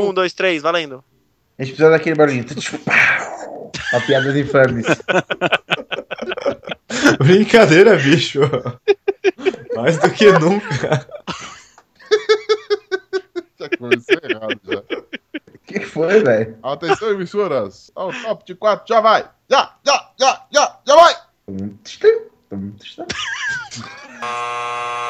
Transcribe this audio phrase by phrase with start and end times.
[0.00, 1.04] Um, dois, três, valendo.
[1.58, 2.44] A gente precisa daquele barulhinho.
[3.92, 4.86] A piada de infames.
[7.18, 8.40] Brincadeira, bicho.
[9.76, 11.06] Mais do que nunca.
[13.58, 14.78] Já começou errado já.
[14.80, 16.58] O que foi, velho?
[16.62, 17.90] Atenção, emissoras.
[17.94, 19.26] Ao top de quatro, já vai.
[19.48, 21.14] Já, já, já, já, já vai.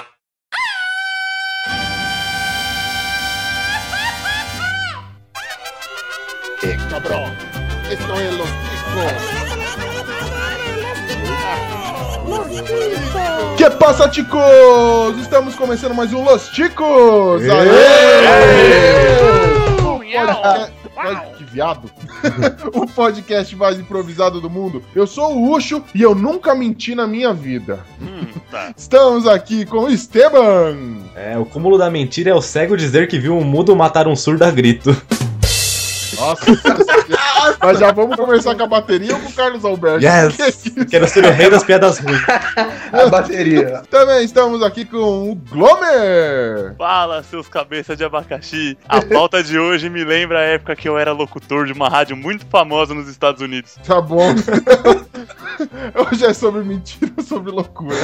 [6.73, 7.31] Cabrón.
[7.91, 9.13] Esto es los ticos.
[13.59, 15.19] Que passa, ticos?
[15.21, 17.43] Estamos começando mais um Los Ticos!
[17.43, 17.51] Aê!
[19.83, 21.91] O podcast- Ai, Que viado!
[22.73, 24.83] o podcast mais improvisado do mundo.
[24.95, 27.81] Eu sou o Ucho e eu nunca menti na minha vida.
[28.01, 28.73] Hum, tá.
[28.77, 30.97] Estamos aqui com o Esteban.
[31.15, 34.17] É, o cúmulo da mentira é o cego dizer que viu um mudo matar um
[34.17, 34.97] surdo a grito.
[36.17, 36.45] Nossa,
[37.63, 40.05] mas já vamos começar com a bateria ou com o Carlos Alberto?
[40.05, 40.65] Yes!
[40.75, 40.85] Que é?
[40.85, 42.21] Quero ser o rei das piadas ruins.
[42.93, 43.83] A bateria.
[43.91, 46.75] Também estamos aqui com o Glomer.
[46.79, 48.79] Fala, seus cabeças de abacaxi.
[48.89, 52.17] A pauta de hoje me lembra a época que eu era locutor de uma rádio
[52.17, 53.77] muito famosa nos Estados Unidos.
[53.87, 54.35] Tá bom.
[56.11, 57.97] Hoje é sobre mentira, sobre loucura.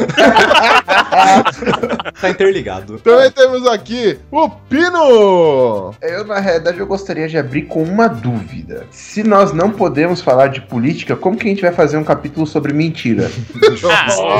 [2.20, 2.98] Tá interligado.
[2.98, 5.94] Também temos aqui o Pino.
[6.00, 8.86] Eu, na realidade, eu gostaria de abrir com uma dúvida.
[8.90, 12.46] Se nós não podemos falar de política, como que a gente vai fazer um capítulo
[12.46, 13.30] sobre mentira?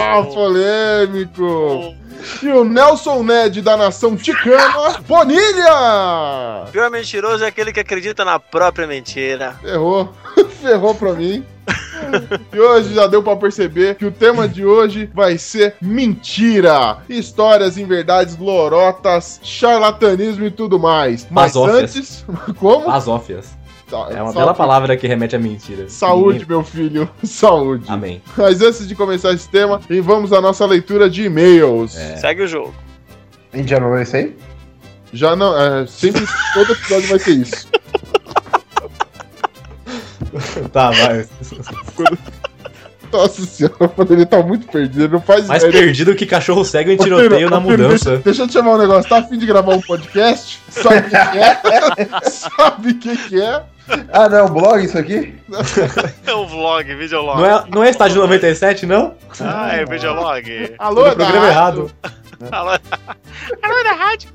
[0.03, 1.95] Ah, polêmico.
[2.43, 6.67] E o Nelson Ned da nação ticana, Bonilha.
[6.71, 9.55] Pior mentiroso é aquele que acredita na própria mentira.
[9.63, 10.13] Ferrou.
[10.61, 11.45] Ferrou pra mim.
[12.53, 16.99] E hoje já deu pra perceber que o tema de hoje vai ser mentira.
[17.09, 21.27] Histórias em verdades lorotas, charlatanismo e tudo mais.
[21.31, 21.97] Mas Basófias.
[21.97, 22.25] antes.
[22.59, 22.87] Como?
[22.87, 23.60] Basófias.
[24.11, 25.89] É uma sa- bela palavra que remete à mentira.
[25.89, 27.09] Saúde, meu filho.
[27.25, 27.85] Saúde.
[27.89, 28.23] Amém.
[28.37, 31.97] Mas antes de começar esse tema, e vamos à nossa leitura de e-mails.
[31.97, 32.17] É.
[32.17, 32.75] Segue o jogo.
[33.53, 34.37] A gente já não vai sair?
[35.13, 35.59] Já não.
[35.61, 36.25] É, sempre,
[36.55, 37.69] todo episódio vai ter isso.
[40.73, 41.27] Tá, vai.
[43.13, 45.83] Nossa senhora, quando ele tá muito perdido, ele não faz Mais ideia.
[45.83, 48.11] perdido que cachorro cego em Ô, tiroteio na ô, Pino, mudança.
[48.11, 49.11] Deixa, deixa eu te chamar um negócio.
[49.11, 50.61] Tá afim de gravar um podcast?
[50.69, 52.21] Sabe o que que é?
[52.31, 53.63] Sabe o que, que é?
[54.13, 55.35] Ah, não, blog isso aqui?
[56.27, 57.39] É um vlog, videolog.
[57.39, 59.15] Não é, não é estágio 97, não?
[59.41, 60.75] Ah, é videolog.
[60.79, 61.51] Alô, é programa rádio?
[61.51, 61.93] errado.
[62.53, 62.71] Alô,
[63.63, 64.31] Alô da rádio.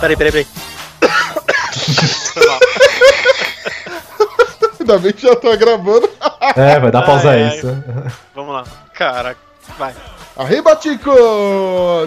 [0.00, 0.46] Peraí, peraí, peraí.
[4.78, 6.08] Ainda bem que já tá gravando.
[6.54, 7.56] É, vai dar pausa Ai, ai.
[7.56, 7.84] isso.
[8.34, 8.64] Vamos lá.
[8.92, 9.40] Caraca,
[9.78, 9.94] vai.
[10.38, 11.14] Arriba, ticos!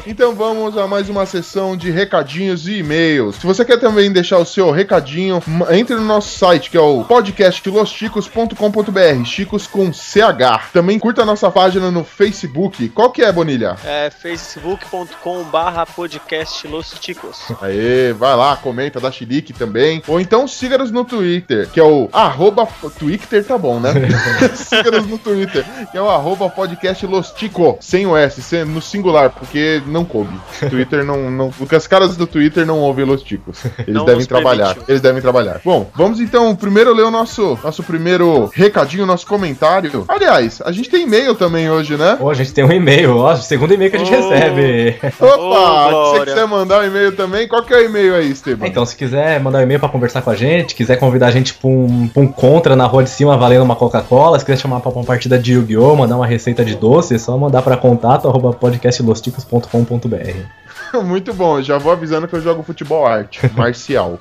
[0.05, 3.37] Então vamos a mais uma sessão de recadinhos e e-mails.
[3.37, 5.41] Se você quer também deixar o seu recadinho,
[5.71, 10.69] entre no nosso site que é o podcastlosticos.com.br, chicos com CH.
[10.71, 12.89] Também curta a nossa página no Facebook.
[12.89, 13.75] Qual que é, Bonilha?
[13.83, 17.39] É facebook.com barra podcast Los Ticos.
[17.59, 20.03] Aê, vai lá, comenta, dá chilique também.
[20.07, 22.67] Ou então siga-nos no Twitter, que é o arroba...
[22.99, 23.91] Twitter tá bom, né?
[24.53, 29.29] siga-nos no Twitter, que é o arroba podcast Los Tico, sem o S, no singular,
[29.31, 30.33] porque não coube.
[30.69, 31.49] Twitter não, não...
[31.51, 33.63] Porque as caras do Twitter não ouvem Los Ticos.
[33.79, 34.67] Eles Não devem trabalhar.
[34.67, 34.83] permitiu.
[34.87, 35.61] Eles devem trabalhar.
[35.63, 40.05] Bom, vamos então primeiro ler o nosso, nosso primeiro recadinho, nosso comentário.
[40.07, 42.17] Aliás, a gente tem e-mail também hoje, né?
[42.19, 44.29] Ô, a gente tem um e-mail, ó, segundo e-mail que a gente Oh.
[44.29, 44.95] recebe.
[45.19, 48.31] Opa, Ô, se você quiser mandar um e-mail também, qual que é o e-mail aí,
[48.31, 48.67] Esteban?
[48.67, 51.53] Então, se quiser mandar um e-mail pra conversar com a gente, quiser convidar a gente
[51.53, 54.79] pra um, pra um contra na rua de cima valendo uma Coca-Cola, se quiser chamar
[54.79, 58.08] pra uma partida de Yu-Gi-Oh!, mandar uma receita de doce, é só mandar pra contato
[58.13, 60.59] arroba podcastlosticos.com.br.
[61.05, 64.19] Muito bom, já vou avisando que eu jogo futebol arte, marcial.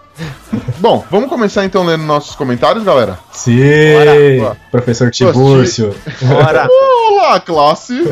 [0.78, 3.19] bom, vamos começar então lendo nossos comentários, galera?
[3.32, 4.56] Sim, Bora.
[4.71, 5.94] professor Tibúrcio.
[6.22, 6.69] Bora.
[6.71, 7.94] Olá, classe!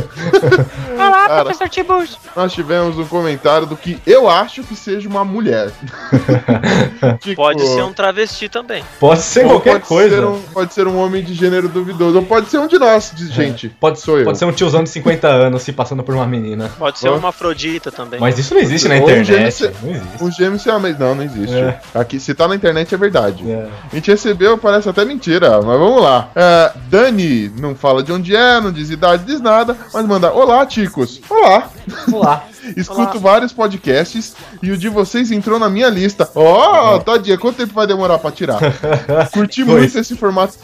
[1.09, 1.45] Olá, Cara.
[1.45, 2.19] professor Tibus.
[2.35, 5.71] Nós tivemos um comentário do que eu acho que seja uma mulher.
[7.21, 8.83] Tipo, Pode ser um travesti também.
[8.99, 10.17] Pode ser ou qualquer pode coisa.
[10.17, 13.13] Ser um, pode ser um homem de gênero duvidoso, ou pode ser um de nós,
[13.15, 13.69] de gente.
[13.69, 14.25] Pode, Sou eu.
[14.25, 16.71] pode ser um tiozão de 50 anos se passando por uma menina.
[16.79, 18.19] Pode ser uma afrodita também.
[18.21, 19.25] Mas isso não existe na Ou um internet.
[19.59, 20.25] gêmeo- Não existe.
[20.25, 20.99] Um gêmeo siamês.
[20.99, 21.55] Não, não existe.
[21.57, 21.81] É.
[21.95, 23.49] Aqui, se tá na internet é verdade.
[23.51, 23.69] É.
[23.93, 26.29] A gente recebeu, parece até mentira, mas vamos lá.
[26.35, 30.65] É, Dani não fala de onde é, não diz idade, diz nada, mas manda: Olá,
[30.97, 31.21] ticos.
[31.29, 31.71] Olá.
[32.07, 32.45] Vamos lá.
[32.77, 36.29] Escuto vários podcasts e o de vocês entrou na minha lista.
[36.35, 38.59] Ó, oh, tadinha, quanto tempo vai demorar pra tirar?
[39.33, 40.55] Curti muito esse formato.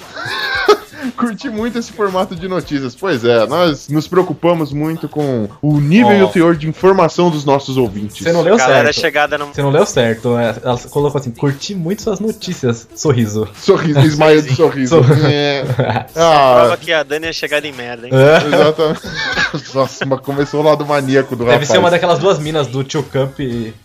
[1.17, 2.95] Curti muito esse formato de notícias.
[2.95, 6.13] Pois é, nós nos preocupamos muito com o nível Ó.
[6.15, 8.23] e o teor de informação dos nossos ouvintes.
[8.23, 9.01] Você não leu Galera certo.
[9.01, 9.47] chegada no.
[9.47, 10.37] Você não leu certo.
[10.39, 12.89] é, Ela colocou assim, curti muito suas notícias.
[12.95, 13.49] Sorriso.
[13.55, 15.03] Sorriso, Ismael de sorriso.
[15.03, 15.63] Sor- É.
[16.13, 18.13] Prova Ah, que a Dani é chegada em merda, hein?
[18.15, 18.47] É.
[18.55, 19.01] exatamente.
[19.75, 21.69] Nossa, mas começou o lado maníaco do Deve rapaz.
[21.69, 23.39] ser uma daquelas duas minas do Two Cup.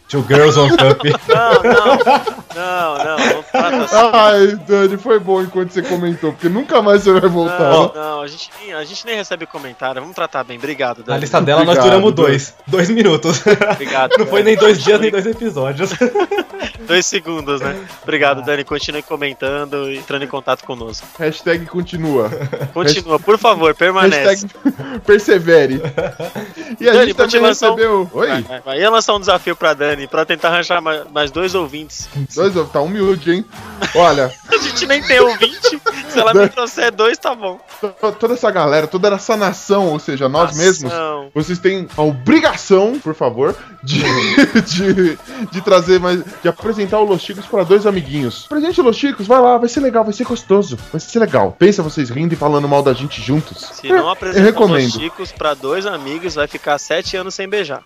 [0.07, 1.03] Two Girls on Cup.
[1.27, 2.97] Não, não.
[2.97, 3.36] Não, não.
[3.53, 7.59] Ai, Dani, foi bom enquanto você comentou, porque nunca mais você vai voltar.
[7.59, 10.01] Não, não, a gente, nem- a gente nem recebe comentário.
[10.01, 10.57] Vamos tratar bem.
[10.57, 11.19] Obrigado, Na Dani.
[11.21, 12.27] lista dela nós Obrigado, duramos Dani.
[12.29, 12.53] dois.
[12.67, 13.41] Dois minutos.
[13.71, 14.11] Obrigado.
[14.19, 15.91] Não foi nem dois dias, nem dois episódios.
[16.87, 17.75] Dois segundos, né?
[18.03, 18.63] Obrigado, Dani.
[18.63, 21.05] Continue comentando e entrando em contato conosco.
[21.19, 22.29] Hashtag continua.
[22.73, 24.23] Continua, por favor, permanece.
[24.45, 25.81] Hashtag persevere.
[26.79, 28.09] E a Dani, gente também lançar um- recebeu.
[28.13, 28.27] Oi?
[28.27, 28.79] Vai, vai, vai.
[28.79, 32.07] Ia lançar um desafio pra Dani pra tentar arranjar ma- mais dois ouvintes.
[32.33, 33.36] Dois, tá humilde, hein?
[33.95, 35.79] Olha, A gente nem tem ouvinte.
[36.09, 37.59] Se ela me trouxer dois, tá bom.
[37.79, 40.63] to- toda essa galera, toda essa nação, ou seja, nós Nação.
[40.65, 40.93] mesmos,
[41.33, 44.01] vocês têm a obrigação, por favor, de,
[44.65, 45.19] de,
[45.51, 46.23] de trazer mais.
[46.41, 48.47] de apresentar o Los Chicos para dois amiguinhos.
[48.47, 51.55] Presente Los Chicos, vai lá, vai ser legal, vai ser gostoso, vai ser legal.
[51.57, 53.57] Pensa vocês rindo e falando mal da gente juntos.
[53.73, 54.87] Se não Eu apresentar recomendo.
[54.87, 57.83] os Chicos pra dois amigos, vai ficar sete anos sem beijar.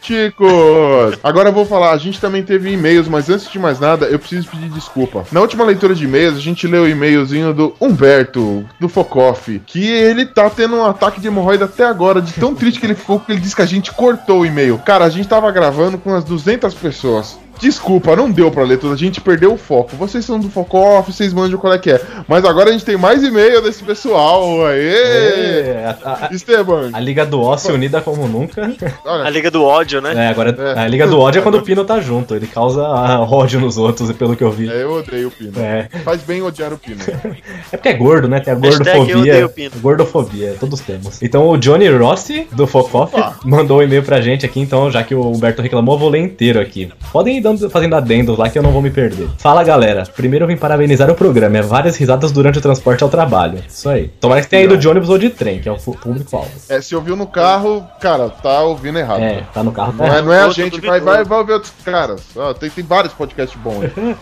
[0.00, 1.18] Chicos!
[1.22, 4.18] Agora eu vou falar, a gente também teve e-mails, mas antes de mais nada, eu
[4.18, 5.24] preciso pedir desculpa.
[5.30, 9.88] Na última leitura de e-mails, a gente leu o e-mailzinho do Humberto, do Focoff, que
[9.88, 13.20] ele tá tendo um ataque de hemorroida até agora, de tão triste que ele ficou,
[13.20, 14.78] que ele disse que a gente cortou o e-mail.
[14.78, 17.38] Cara, a gente tava gravando com umas 200 pessoas.
[17.62, 19.94] Desculpa, não deu pra ler tudo, a gente perdeu o foco.
[19.96, 22.00] Vocês são do Focoff, vocês manjam qual é que é.
[22.26, 24.66] Mas agora a gente tem mais e-mail desse pessoal.
[24.66, 24.88] Aê!
[24.88, 28.72] É, a, a- Esteban, a Liga do Ócio unida como nunca.
[29.04, 30.12] A olha, Liga do Ódio, né?
[30.26, 30.80] É, agora É.
[30.80, 32.34] a Liga do ódio é quando o Pino tá junto.
[32.34, 34.68] Ele causa ódio nos outros, pelo que eu vi.
[34.68, 35.52] é, eu odeio o Pino.
[35.60, 35.88] É.
[36.04, 36.98] Faz bem odiar o Pino.
[37.72, 38.40] É porque é gordo, né?
[38.40, 39.48] Tem a gordofobia.
[39.80, 41.22] Gordofobia, todos temos.
[41.22, 45.14] Então o Johnny Rossi, do Focoff, mandou um e-mail pra gente aqui, então, já que
[45.14, 46.90] o Humberto reclamou, eu vou ler inteiro aqui.
[47.12, 49.28] Podem ir dando, fazendo adendos lá que eu não vou me perder.
[49.38, 53.10] Fala galera, primeiro eu vim parabenizar o programa, é várias risadas durante o transporte ao
[53.10, 53.58] trabalho.
[53.68, 54.08] Isso aí.
[54.20, 56.50] Tomara que tenha ido de ônibus ou de trem, que é o público-alvo.
[56.68, 59.20] É, se ouviu no carro, cara, tá ouvindo errado.
[59.22, 60.24] É, tá no carro, tá Não é, errado.
[60.26, 62.20] não é a gente, vai, vai, vai ouvir outros caras.
[62.36, 63.92] Ó, tem, tem vários podcasts bons aí.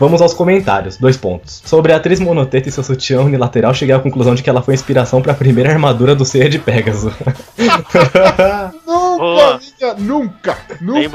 [0.00, 0.96] Vamos aos comentários.
[0.96, 1.62] Dois pontos.
[1.64, 4.74] Sobre a atriz monoteta e seu sutiã unilateral, cheguei à conclusão de que ela foi
[4.74, 7.12] inspiração pra primeira armadura do Ceia de Pegasus.
[8.86, 11.10] Nunca, engan- nunca, Bem nunca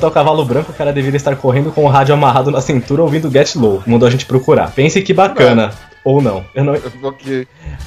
[0.00, 3.02] Quanto ao cavalo branco, o cara deveria estar correndo com o rádio amarrado na cintura
[3.02, 3.82] ouvindo Get Low.
[3.86, 4.72] Mandou a gente procurar.
[4.72, 5.74] Pense que bacana.
[6.04, 6.44] Ou não.
[6.54, 6.74] Eu não.
[7.02, 7.46] Ok.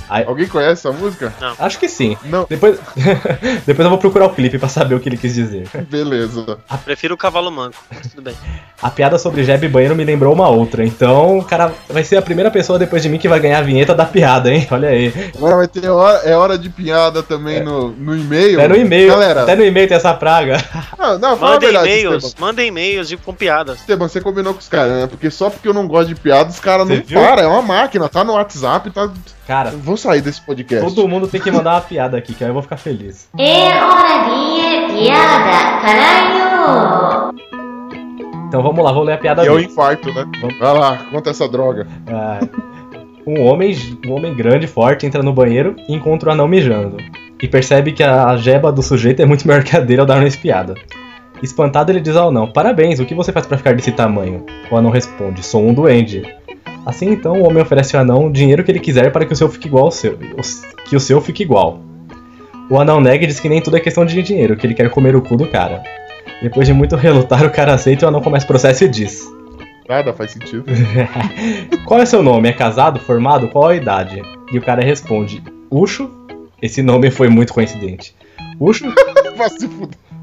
[0.10, 0.26] Ai.
[0.26, 1.34] Alguém conhece essa música?
[1.60, 2.18] Acho que sim.
[2.26, 2.80] Não, Depois,
[3.66, 5.68] Depois eu vou procurar o clipe pra saber o que ele quis dizer.
[5.90, 6.58] beleza.
[6.84, 8.36] Prefiro o cavalo manco, mas tudo bem.
[8.82, 10.84] A piada sobre Jeb e banheiro me lembrou uma outra.
[10.86, 13.62] Então, o cara vai ser a primeira pessoa depois de mim que vai ganhar a
[13.62, 14.68] vinheta da piada, hein?
[14.70, 15.14] Olha aí.
[15.36, 18.60] Agora vai ter hora, é hora de piada também no, no e-mail.
[18.60, 19.08] Até no e-mail.
[19.10, 20.58] Galera, Até no e-mail tem essa praga.
[20.98, 23.80] não, não, fala a Mandem e-mails, mandem e-mails com piadas.
[23.80, 25.08] Esteban, você combinou com os caras, né?
[25.08, 27.20] Porque só porque eu não gosto de piada, os caras não viu?
[27.20, 27.44] param.
[27.44, 29.10] É uma máquina, tá no WhatsApp, tá.
[29.48, 30.86] Cara, Eu vou sair desse podcast.
[30.94, 33.28] todo mundo tem que mandar uma piada aqui, que aí eu vou ficar feliz.
[33.38, 37.34] É hora de piada, caralho!
[38.48, 39.68] Então vamos lá, vou ler a piada E é o dele.
[39.68, 40.26] infarto, né?
[40.42, 40.60] Vamos.
[40.60, 41.88] Vai lá, conta essa droga.
[42.08, 42.40] Ah,
[43.26, 46.98] um homem, um homem grande, forte, entra no banheiro e encontra o anão mijando.
[47.42, 50.18] E percebe que a jeba do sujeito é muito maior que a dele ao dar
[50.20, 50.76] uma espiada.
[51.42, 54.46] Espantado, ele diz ao anão: Parabéns, o que você faz pra ficar desse tamanho?
[54.72, 56.24] O anão responde: Sou um duende.
[56.86, 59.36] Assim então, o homem oferece ao anão o dinheiro que ele quiser para que o
[59.36, 60.18] seu fique igual ao seu.
[60.86, 61.80] Que o seu fique igual.
[62.70, 64.90] O anão nega e diz que nem tudo é questão de dinheiro, que ele quer
[64.90, 65.84] comer o cu do cara.
[66.42, 69.32] Depois de muito relutar, o cara aceita e o anão começa o processo e diz:
[69.88, 70.66] Nada faz sentido.
[71.86, 72.50] Qual é seu nome?
[72.50, 73.00] É casado?
[73.00, 73.48] Formado?
[73.50, 74.22] Qual a idade?
[74.52, 76.10] E o cara responde: Ucho?
[76.62, 78.16] Esse nome foi muito coincidente.
[78.60, 78.86] Ucho?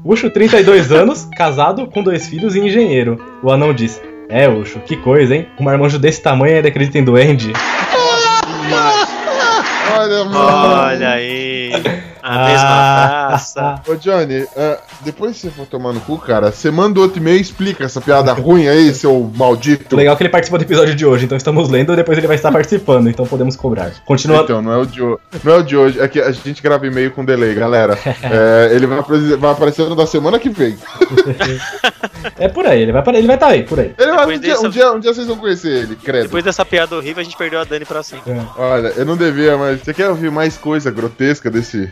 [0.03, 3.23] Ucho, 32 anos, casado, com dois filhos e engenheiro.
[3.43, 5.45] O anão diz: É, Ucho, que coisa, hein?
[5.59, 7.51] Um marmanjo desse tamanho ainda acredita em duende?
[9.93, 10.77] Olha, mano.
[10.85, 11.71] Olha aí,
[12.21, 13.81] a mesma praça.
[13.87, 17.37] Ô Johnny, ah, depois que você for tomar no cu, cara, você manda outro e-mail
[17.37, 19.95] e explica essa piada ruim aí, seu maldito.
[19.95, 22.35] Legal que ele participou do episódio de hoje, então estamos lendo e depois ele vai
[22.35, 23.91] estar participando, então podemos cobrar.
[24.05, 24.41] Continua.
[24.41, 25.19] Então, não é o de hoje.
[25.43, 27.97] Não é o de hoje, é que a gente grava e-mail com delay, galera.
[28.23, 29.01] É, ele vai,
[29.37, 30.77] vai aparecer no da semana que vem.
[32.37, 33.93] É por aí, ele vai estar ele vai tá aí, por aí.
[33.97, 36.23] Ele vai, um, dia, dessa- um, dia, um dia vocês vão conhecer ele, credo.
[36.23, 38.33] Depois dessa piada horrível, a gente perdeu a Dani pra sempre.
[38.57, 41.91] Olha, eu não devia, mas Você quer ouvir mais coisa grotesca desse,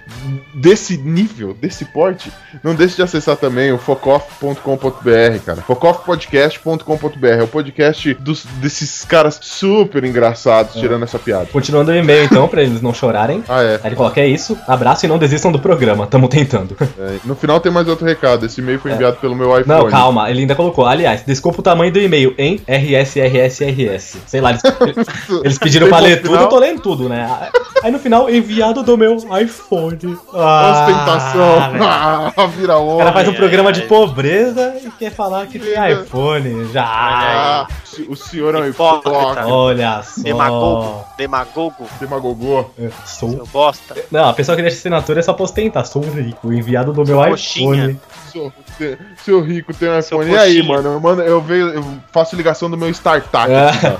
[0.54, 2.32] desse nível, desse porte?
[2.64, 5.62] Não deixe de acessar também o focoff.com.br, cara.
[5.62, 11.48] focoffpodcast.com.br é o podcast dos, desses caras super engraçados, tirando essa piada.
[11.52, 13.44] Continuando o e-mail, então, pra eles não chorarem.
[13.48, 13.76] Ah, é.
[13.76, 16.76] Aí ele coloca, é isso, abraço e não desistam do programa, tamo tentando.
[17.00, 18.46] É, No final tem mais outro recado.
[18.46, 19.80] Esse e-mail foi enviado pelo meu iPhone.
[19.80, 19.84] É.
[19.84, 22.62] Não, calma, ele ainda colocou, aliás, desculpa o tamanho do e-mail, hein?
[22.68, 24.18] RSRSRS.
[24.26, 24.62] Sei lá, eles,
[25.44, 27.50] eles pediram pra ler tudo, eu tô lendo tudo, né?
[27.84, 29.98] Aí no final, enviado do meu iPhone.
[30.34, 31.60] Ah, Ostentação.
[32.38, 33.00] Ah, vira O homem.
[33.00, 33.88] cara faz um programa de ai.
[33.88, 36.72] pobreza e quer falar que tem iPhone.
[36.72, 36.84] Já.
[36.86, 37.68] Ah,
[38.08, 39.46] o senhor é um Hipócrita.
[39.48, 40.22] Olha só.
[40.22, 41.06] Demagogo.
[41.18, 41.88] Demagogo.
[42.00, 42.66] Demagogô.
[42.78, 43.32] Eu Sou...
[43.32, 43.96] Seu bosta.
[44.12, 45.86] Não, a pessoa que deixa assinatura é só pra ostentar.
[45.86, 47.76] Sou rico, enviado do meu Coxinha.
[47.86, 48.00] iPhone.
[48.32, 50.36] Sou- te- Seu rico tem um Seu iPhone.
[50.36, 50.94] E aí, mano?
[50.94, 53.52] Eu, mando, eu, vejo, eu faço ligação do meu startup.
[53.52, 53.98] Ah.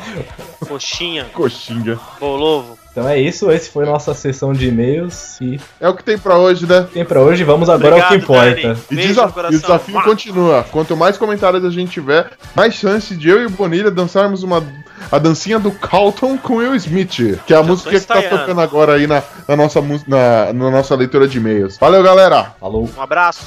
[0.68, 1.26] Coxinha.
[1.34, 2.00] Coxinha.
[2.20, 2.79] Bolovo.
[2.92, 6.38] Então é isso, esse foi nossa sessão de e-mails e É o que tem pra
[6.38, 6.88] hoje, né?
[6.92, 7.44] tem pra hoje.
[7.44, 8.80] Vamos agora ao que Obrigado, importa.
[8.92, 10.04] E, e o desafio Mua.
[10.04, 10.66] continua.
[10.72, 14.64] Quanto mais comentários a gente tiver, mais chance de eu e o Bonilha dançarmos uma,
[15.12, 17.40] a dancinha do Calton com Will Smith.
[17.46, 20.72] Que é a tô música que tá tocando agora aí na, na nossa, na, na
[20.72, 21.78] nossa leitura de e-mails.
[21.78, 22.54] Valeu, galera!
[22.60, 22.90] Falou.
[22.98, 23.42] Um abraço.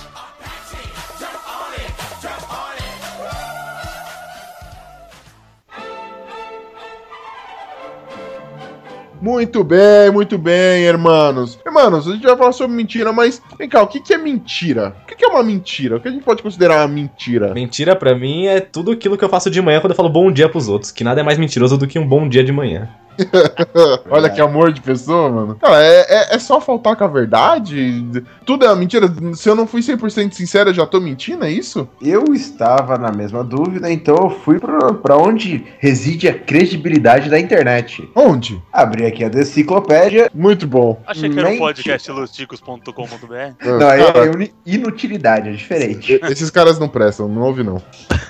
[9.23, 11.57] Muito bem, muito bem, hermanos.
[11.65, 14.97] Hermanos, a gente vai falar sobre mentira, mas vem cá, o que, que é mentira?
[15.05, 15.97] O que, que é uma mentira?
[15.97, 17.55] O que a gente pode considerar uma mentira?
[17.55, 20.33] Mentira pra mim é tudo aquilo que eu faço de manhã quando eu falo bom
[20.33, 22.89] dia pros outros, que nada é mais mentiroso do que um bom dia de manhã.
[24.11, 25.57] Olha que amor de pessoa, mano.
[25.61, 28.23] Cara, é, é, é só faltar com a verdade?
[28.45, 29.13] Tudo é uma mentira?
[29.35, 31.89] Se eu não fui 100% sincero, eu já tô mentindo, é isso?
[32.01, 37.39] Eu estava na mesma dúvida, então eu fui pro- pra onde reside a credibilidade da
[37.39, 38.09] internet.
[38.15, 38.61] Onde?
[38.73, 40.31] Abri aqui a enciclopédia.
[40.35, 41.01] Muito bom.
[41.07, 41.67] Achei que era um Mentira.
[41.67, 43.67] podcast losticos.com.br.
[43.67, 44.01] Não, é,
[44.45, 46.21] é inutilidade, é diferente.
[46.25, 47.81] Esses caras não prestam, não ouve não.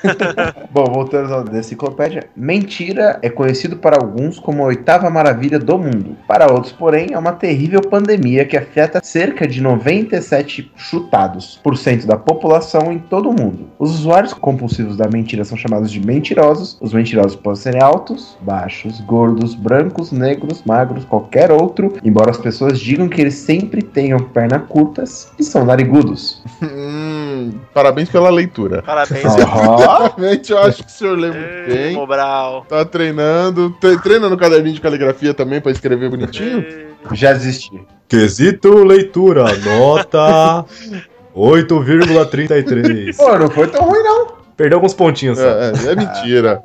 [0.71, 2.29] Bom, voltando à enciclopédia.
[2.37, 6.17] Mentira é conhecido para alguns como a oitava maravilha do mundo.
[6.27, 12.07] Para outros, porém, é uma terrível pandemia que afeta cerca de 97 chutados por cento
[12.07, 13.69] da população em todo o mundo.
[13.79, 16.79] Os usuários compulsivos da mentira são chamados de mentirosos.
[16.81, 22.81] Os mentirosos podem ser altos, baixos, gordos, brancos, negros, magros, qualquer outro, embora as pessoas
[22.81, 26.43] digam que eles sempre tenham pernas curtas e são narigudos.
[27.43, 28.83] Hum, parabéns pela leitura.
[28.83, 29.35] Parabéns.
[29.35, 31.95] Realmente, eu acho que o senhor lê muito bem.
[31.95, 32.65] Mobral.
[32.69, 33.71] Tá treinando.
[33.81, 36.65] Tre- Treina no caderninho de caligrafia também pra escrever bonitinho?
[37.13, 37.81] Já desisti.
[38.09, 40.65] Quesito leitura, nota
[41.35, 43.17] 8,33.
[43.17, 44.27] Pô, não foi tão ruim, não.
[44.57, 45.39] Perdeu alguns pontinhos.
[45.39, 46.63] É, é, é mentira.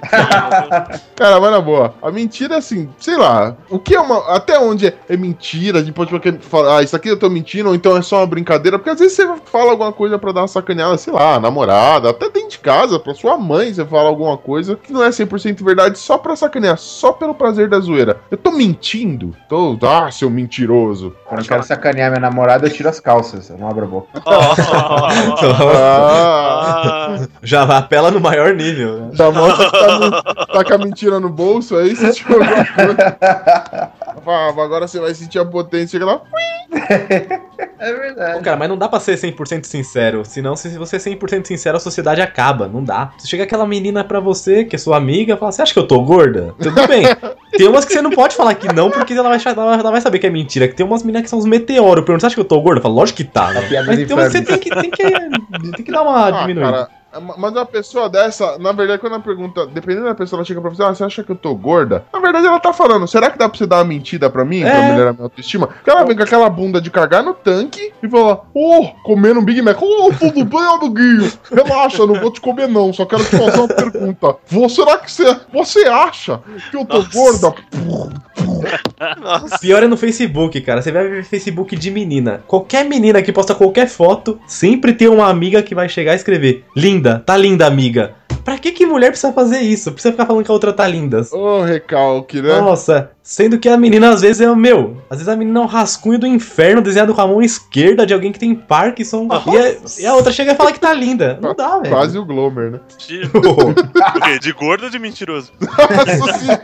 [1.16, 4.18] Cara, mas na boa, a mentira, assim, sei lá, o que é uma.
[4.34, 5.78] Até onde é, é mentira?
[5.78, 6.10] A gente pode
[6.40, 8.98] falar, ah, isso aqui eu tô mentindo, ou então é só uma brincadeira, porque às
[8.98, 12.58] vezes você fala alguma coisa pra dar uma sacaneada, sei lá, namorada, até dentro de
[12.58, 16.36] casa, pra sua mãe, você fala alguma coisa que não é 100% verdade só pra
[16.36, 18.18] sacanear, só pelo prazer da zoeira.
[18.30, 19.34] Eu tô mentindo?
[19.48, 21.14] Tô, ah, seu mentiroso.
[21.26, 23.50] Quando eu quero sacanear minha namorada, eu tiro as calças.
[23.50, 24.08] Eu não abro a boca.
[24.24, 24.40] Ó,
[25.76, 29.10] Ah, ah, Já apela no maior nível, né?
[29.12, 32.64] já mostra que tá, no- tá com a mentira no bolso aí, você tirou alguma
[32.64, 33.92] coisa.
[34.28, 36.20] Ah, agora você vai sentir a potência, chega lá.
[37.78, 38.40] É Pô, verdade.
[38.42, 40.24] cara, mas não dá pra ser 100% sincero.
[40.24, 42.66] Senão, se você é 100% sincero, a sociedade acaba.
[42.68, 43.12] Não dá.
[43.18, 45.86] Se chega aquela menina pra você, que é sua amiga, fala: Você acha que eu
[45.86, 46.54] tô gorda?
[46.60, 47.04] Tudo bem.
[47.56, 49.90] Tem umas que você não pode falar que não, porque ela vai, ela vai- ela
[49.90, 50.68] vai saber que é mentira.
[50.68, 52.04] Que tem umas meninas que são uns meteoros.
[52.04, 52.78] Pergunta: Você acha que eu tô gorda?
[52.80, 53.50] Eu falo: Lógico que tá.
[53.52, 53.60] né?
[53.86, 56.70] Mas tem umas que você tem que, tem, que, tem que dar uma Ah, diminuída.
[56.72, 56.88] cara,
[57.20, 60.70] mas uma pessoa dessa, na verdade, quando ela pergunta, dependendo da pessoa, ela chega pra
[60.70, 62.04] você, ah, você acha que eu tô gorda?
[62.12, 64.60] Na verdade, ela tá falando, será que dá pra você dar uma mentira pra mim,
[64.62, 64.90] pra É.
[64.92, 65.66] melhorar minha autoestima?
[65.66, 69.44] Porque ela vem com aquela bunda de cagar no tanque e fala, ô, comendo um
[69.44, 71.32] Big Mac, ô, tudo bem, amiguinho?
[71.52, 74.36] Relaxa, não vou te comer não, só quero te fazer uma pergunta.
[74.46, 77.10] Vou, será que você, você acha que eu tô Nossa.
[77.12, 77.54] gorda?
[79.20, 79.58] nossa.
[79.58, 80.82] Pior é no Facebook, cara.
[80.82, 82.42] Você vai ver Facebook de menina.
[82.46, 86.64] Qualquer menina que posta qualquer foto, sempre tem uma amiga que vai chegar e escrever:
[86.76, 88.14] Linda, tá linda, amiga.
[88.46, 89.90] Pra que que mulher precisa fazer isso?
[89.90, 91.20] Precisa ficar falando que a outra tá linda.
[91.32, 92.60] Ô, recalque, né?
[92.60, 94.98] Nossa, sendo que a menina às vezes é o meu.
[95.10, 98.14] Às vezes a menina é um rascunho do inferno desenhado com a mão esquerda de
[98.14, 99.26] alguém que tem Parkinson.
[99.48, 101.36] E a, e a outra chega e fala que tá linda.
[101.42, 101.92] Não dá, velho.
[101.92, 102.80] Quase o Glomer, né?
[103.04, 104.38] De, o quê?
[104.38, 105.50] De gordo ou de mentiroso?
[105.60, 106.56] Nossa senhora.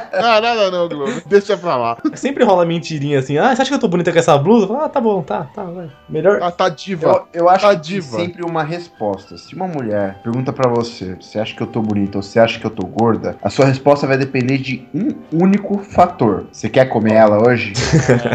[0.12, 1.22] Ah, nada não, Glomer.
[1.26, 1.96] Deixa pra lá.
[2.14, 3.38] Sempre rola mentirinha assim.
[3.38, 4.68] Ah, você acha que eu tô bonita com essa blusa?
[4.76, 5.90] Ah, tá bom, tá, tá, vai.
[6.08, 6.40] Melhor.
[6.42, 7.26] Ah, tá diva.
[7.32, 8.16] Eu, eu acho Tá que tem diva.
[8.16, 9.36] sempre uma resposta.
[9.38, 12.58] Se uma mulher pergunta pra você: você acha que eu tô bonita ou você acha
[12.58, 13.36] que eu tô gorda?
[13.42, 16.46] A sua resposta vai depender de um único fator.
[16.52, 17.72] Você quer comer ela hoje?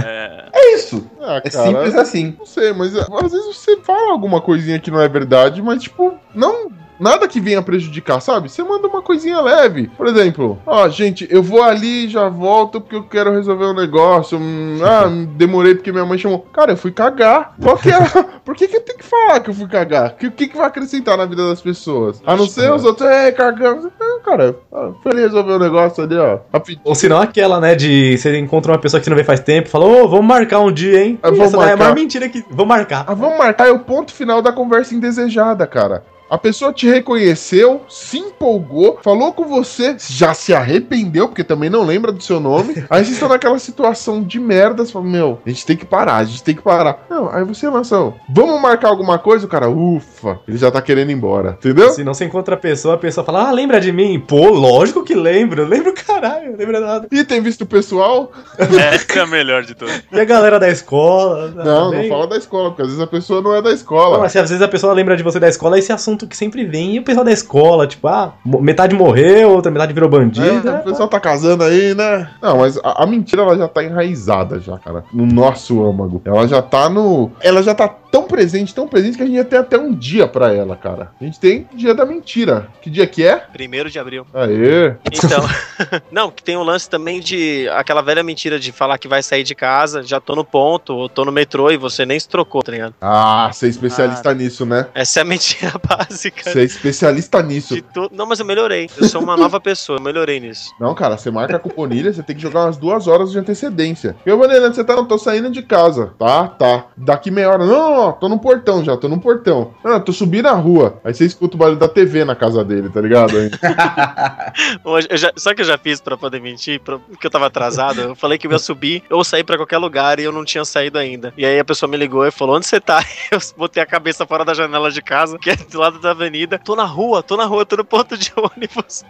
[0.06, 1.10] É, É isso.
[1.22, 2.36] Ah, É simples assim.
[2.38, 5.84] Não sei, mas é, às vezes você fala alguma coisinha que não é verdade, mas
[5.84, 6.70] tipo, não.
[7.00, 8.50] Nada que venha prejudicar, sabe?
[8.50, 9.90] Você manda uma coisinha leve.
[9.98, 13.74] Por exemplo, ó, gente, eu vou ali e já volto porque eu quero resolver um
[13.74, 14.38] negócio.
[14.38, 16.40] Hum, ah, demorei porque minha mãe chamou.
[16.54, 17.54] Cara, eu fui cagar.
[17.62, 17.96] Qual que é?
[18.46, 20.16] Por que, que eu tenho que falar que eu fui cagar?
[20.16, 22.22] Que- O que, que vai acrescentar na vida das pessoas?
[22.26, 23.92] A não ser os outros, é, cagando.
[24.00, 26.40] Não, cara, ah, foi ali resolver o negócio ali, ó.
[26.54, 26.82] Rapidinho.
[26.86, 29.40] Ou se não, aquela, né, de você encontra uma pessoa que você não vê faz
[29.40, 31.20] tempo e fala, ô, vamos marcar um dia, hein?
[31.24, 31.84] Ah, vamos Essa daí é a marcar.
[31.84, 32.44] maior mentira que.
[32.50, 33.04] Vamos marcar.
[33.08, 36.04] Ah, vamos marcar é o ponto final da conversa indesejada, cara.
[36.30, 41.84] A pessoa te reconheceu, se empolgou, falou com você, já se arrependeu, porque também não
[41.84, 42.84] lembra do seu nome.
[42.90, 46.18] Aí vocês estão naquela situação de merda, você fala, meu, a gente tem que parar,
[46.18, 47.06] a gente tem que parar.
[47.10, 49.46] Não, aí você lança, vamos marcar alguma coisa?
[49.46, 51.92] O cara, ufa, ele já tá querendo ir embora, entendeu?
[51.92, 54.20] Se não você encontra a pessoa, a pessoa fala, ah, lembra de mim?
[54.20, 55.66] Pô, lógico que lembro.
[55.66, 57.08] Lembro caralho, não lembra nada.
[57.12, 58.32] E tem visto o pessoal?
[58.58, 60.02] essa é a melhor de todas.
[60.12, 61.52] E a galera da escola?
[61.56, 62.10] Não, também?
[62.10, 64.18] não fala da escola, porque às vezes a pessoa não é da Não, escola.
[64.20, 66.66] mas se às vezes a pessoa lembra de você da escola, esse assunto que sempre
[66.66, 70.68] vem, e o pessoal da escola, tipo, ah, metade morreu, outra metade virou bandido.
[70.68, 70.80] É, né?
[70.82, 72.30] o pessoal tá casando aí, né?
[72.42, 75.04] Não, mas a, a mentira ela já tá enraizada já, cara.
[75.12, 76.22] No nosso âmago.
[76.24, 77.32] Ela já tá no.
[77.42, 80.26] Ela já tá tão presente, tão presente que a gente ia ter até um dia
[80.26, 81.12] pra ela, cara.
[81.20, 82.70] A gente tem dia da mentira.
[82.82, 83.36] Que dia que é?
[83.36, 84.26] Primeiro de abril.
[84.34, 84.96] Aê!
[85.12, 85.44] Então,
[86.10, 89.44] não, que tem o lance também de aquela velha mentira de falar que vai sair
[89.44, 92.64] de casa, já tô no ponto, ou tô no metrô e você nem se trocou,
[92.64, 92.96] tá ligado?
[93.02, 94.88] Ah, você é especialista nisso, né?
[94.94, 97.76] Essa é a mentira básica Você é especialista nisso.
[98.14, 98.90] Não, mas eu melhorei.
[98.96, 100.74] Eu sou uma nova pessoa, eu melhorei nisso.
[100.80, 104.16] Não, cara, você marca com planilha, você tem que jogar umas duas horas de antecedência.
[104.26, 106.14] Eu, Vanessa, você tá, não, tô saindo de casa.
[106.18, 106.86] Tá, tá.
[106.96, 107.66] Daqui meia hora.
[107.66, 109.74] Não, não, não, tô no portão já, tô no portão.
[109.84, 111.00] Não, tô subindo a rua.
[111.04, 113.34] Aí você escuta o barulho da TV na casa dele, tá ligado?
[115.10, 116.80] Eu já, o que eu já fiz pra poder mentir?
[116.80, 118.00] Pra- Porque eu tava atrasado.
[118.02, 120.64] Eu falei que eu ia subir ou sair pra qualquer lugar e eu não tinha
[120.66, 121.34] saído ainda.
[121.38, 123.04] E aí a pessoa me ligou e falou: Onde você tá?
[123.32, 126.58] Eu botei a cabeça fora da janela de casa, que é do lado da avenida.
[126.60, 129.04] Tô na rua, tô na rua, tô no ponto de ônibus.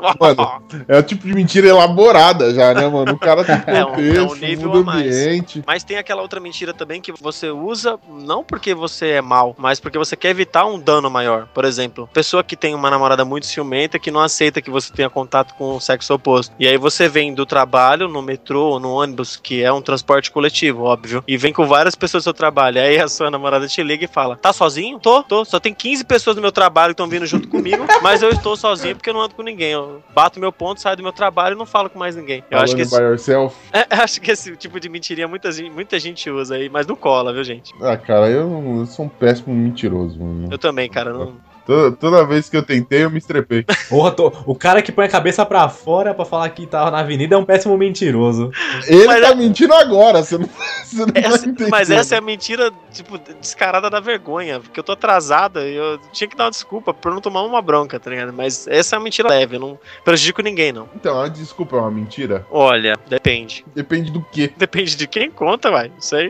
[0.20, 3.12] Mano, é o tipo de mentira elaborada já, né, mano?
[3.12, 5.62] O cara tem É um- contexto, é um nível muda ambiente.
[5.66, 9.80] Mas tem aquela outra mentira também que você usa não porque você é mal, mas
[9.80, 11.46] porque você quer evitar um dano maior.
[11.52, 15.10] Por exemplo, pessoa que tem uma namorada muito ciumenta que não aceita que você tenha
[15.10, 16.54] contato com o sexo oposto.
[16.58, 20.30] E aí você vem do trabalho no metrô ou no ônibus, que é um transporte
[20.30, 22.80] coletivo, óbvio, e vem com várias pessoas do seu trabalho.
[22.80, 24.98] Aí a sua namorada te liga e fala: Tá sozinho?
[24.98, 25.44] Tô, tô.
[25.44, 28.56] Só tem 15 pessoas do meu trabalho que estão vindo junto comigo, mas eu estou
[28.56, 29.72] sozinho porque eu não ando com ninguém.
[29.82, 32.44] Eu bato meu ponto, saio do meu trabalho e não falo com mais ninguém.
[32.50, 33.56] Eu acho que esse by yourself.
[33.72, 36.96] é, acho que esse tipo de mentirinha muita, gente- muita gente usa aí, mas não
[36.96, 37.72] cola, viu, gente?
[37.80, 40.48] Ah, cara, eu, eu sou um péssimo mentiroso, mano.
[40.50, 41.12] Eu também, cara.
[41.12, 41.36] Não...
[41.64, 43.64] Toda, toda vez que eu tentei, eu me estrepei.
[43.88, 46.98] Porra, tô- o cara que põe a cabeça pra fora pra falar que tava na
[46.98, 48.50] avenida é um péssimo mentiroso.
[48.88, 50.48] Ele Mas tá é- mentindo agora, você não,
[50.84, 54.58] você não Essa- tá mas essa é a mentira, tipo, descarada da vergonha.
[54.60, 57.62] Porque eu tô atrasada e eu tinha que dar uma desculpa por não tomar uma
[57.62, 58.32] bronca, tá ligado?
[58.32, 60.88] Mas essa é uma mentira leve, eu não prejudico ninguém, não.
[60.96, 62.44] Então, a desculpa é uma mentira?
[62.50, 63.64] Olha, depende.
[63.74, 64.50] Depende do quê?
[64.58, 65.88] Depende de quem conta, vai.
[65.88, 66.28] Não sei.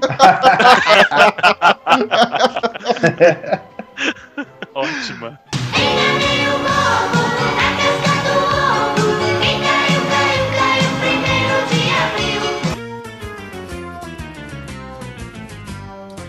[4.75, 5.39] Ótima.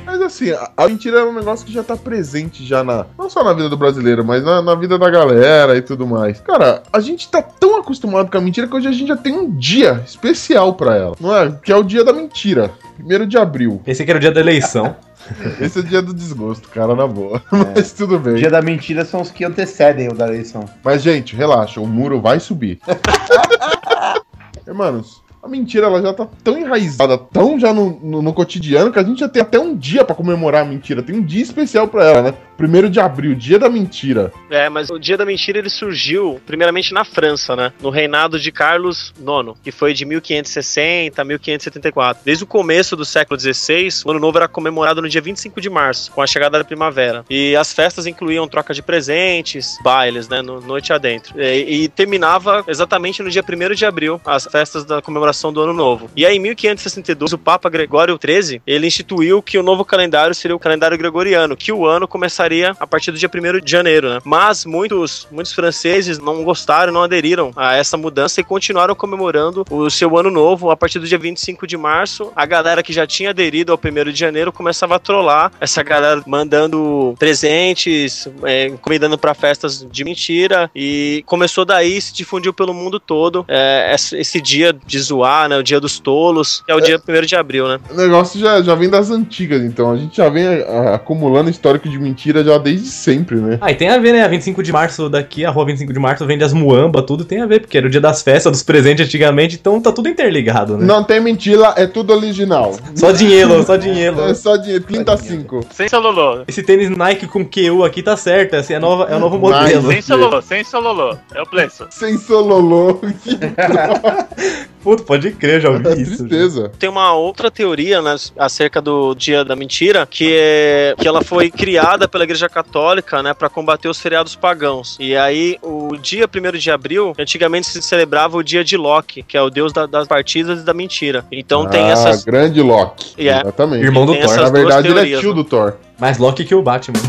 [0.06, 3.06] Mas assim, a, mentira é um negócio que já tá presente já na.
[3.18, 6.42] Não só na vida do brasileiro, mas na, na vida da galera e tudo mais.
[6.42, 9.34] Cara, a gente tá tão acostumado com a mentira que hoje a gente já tem
[9.34, 11.16] um dia especial pra ela.
[11.20, 11.52] Não é?
[11.64, 12.72] Que é o dia da mentira.
[12.96, 13.82] Primeiro de abril.
[13.86, 14.96] Pensei que era o dia da eleição.
[15.60, 17.42] Esse é o dia do desgosto, cara, na boa.
[17.76, 18.36] Mas tudo bem.
[18.36, 20.66] dia da mentira são os que antecedem o da eleição.
[20.84, 22.80] Mas, gente, relaxa, o muro vai subir.
[24.68, 29.00] Hermanos, a mentira ela já tá tão enraizada, tão já no, no, no cotidiano, que
[29.00, 31.04] a gente já tem até um dia pra comemorar a mentira.
[31.04, 32.34] Tem um dia especial pra ela, né?
[32.56, 34.32] Primeiro de abril, dia da mentira.
[34.50, 37.74] É, mas o dia da mentira ele surgiu primeiramente na França, né?
[37.82, 42.24] No reinado de Carlos IX, que foi de 1560 a 1574.
[42.24, 45.70] Desde o começo do século XVI, o Ano Novo era comemorado no dia 25 de
[45.70, 47.26] março, com a chegada da primavera.
[47.30, 50.42] E as festas incluíam troca de presentes, bailes, né?
[50.42, 51.34] No, noite adentro.
[51.38, 55.62] E, e terminava exatamente no dia 1 de abril, as festas da comemoração comemoração do
[55.62, 56.10] Ano Novo.
[56.16, 60.56] E aí, em 1562, o Papa Gregório XIII, ele instituiu que o novo calendário seria
[60.56, 64.20] o calendário gregoriano, que o ano começaria a partir do dia 1 de janeiro, né?
[64.24, 69.90] Mas muitos, muitos franceses não gostaram, não aderiram a essa mudança e continuaram comemorando o
[69.90, 72.32] seu Ano Novo a partir do dia 25 de março.
[72.36, 76.24] A galera que já tinha aderido ao 1 de janeiro começava a trollar essa galera
[76.28, 83.00] mandando presentes, é, convidando para festas de mentira e começou daí, se difundiu pelo mundo
[83.00, 85.58] todo é, esse, dia de zoar, né?
[85.58, 87.80] O dia dos tolos, que é o dia 1 de abril, né?
[87.92, 89.92] O negócio já, já vem das antigas, então.
[89.92, 93.58] A gente já vem a- acumulando histórico de mentira já desde sempre, né?
[93.62, 94.24] Ah, e tem a ver, né?
[94.24, 97.42] A 25 de março daqui, a rua 25 de março vende as muamba, tudo tem
[97.42, 100.78] a ver, porque era o dia das festas, dos presentes antigamente, então tá tudo interligado,
[100.78, 100.86] né?
[100.86, 102.76] Não tem mentira, é tudo original.
[102.96, 104.20] Só dinheiro, só dinheiro.
[104.22, 105.62] É só de 35.
[105.72, 106.44] Sem sololô.
[106.48, 109.92] Esse tênis Nike com QU aqui tá certo, esse é, nova, é o novo modelo.
[109.92, 111.18] Sem sololô, sem sololô.
[111.34, 111.86] É o preço.
[111.90, 113.00] Sem sololô.
[114.84, 116.18] Puta, pode crer, já ouvi É isso.
[116.18, 116.72] tristeza.
[116.80, 121.52] Tem uma outra teoria né, acerca do Dia da Mentira, que é que ela foi
[121.52, 124.98] criada pela Igreja Católica, né, para combater os feriados pagãos.
[125.00, 129.38] E aí, o dia 1 de abril, antigamente se celebrava o dia de Loki, que
[129.38, 131.26] é o deus da- das partidas e da mentira.
[131.32, 133.14] Então tem ah, essas grande Loki.
[133.20, 133.42] Yeah.
[133.44, 133.84] Exatamente.
[133.84, 134.38] Irmão do Tem Thor.
[134.38, 135.36] Na verdade, ele é teorias, tio né?
[135.36, 135.74] do Thor.
[136.00, 137.00] Mais Loki que o Batman.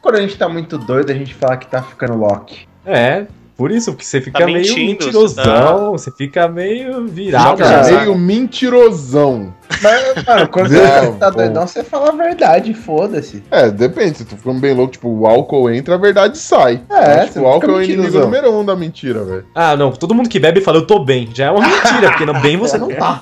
[0.00, 2.66] Quando a gente tá muito doido, a gente fala que tá ficando Loki.
[2.86, 3.26] É,
[3.58, 7.56] por isso, porque você fica Tá meio mentindo, mentirosão, você fica meio virado.
[7.58, 9.52] Fica meio mentirosão.
[9.82, 10.80] Mas, mano, quando Não,
[11.12, 13.42] você tá doidão, você fala a verdade, foda-se.
[13.50, 14.18] É, depende.
[14.18, 16.80] Se tu ficando bem louco, tipo, o álcool entra, a verdade sai.
[16.88, 19.44] É, Mas, tipo, o não álcool é o inimigo número um da mentira, velho.
[19.54, 21.28] Ah, não, todo mundo que bebe fala eu tô bem.
[21.34, 23.20] Já é uma mentira, porque no bem você não tá.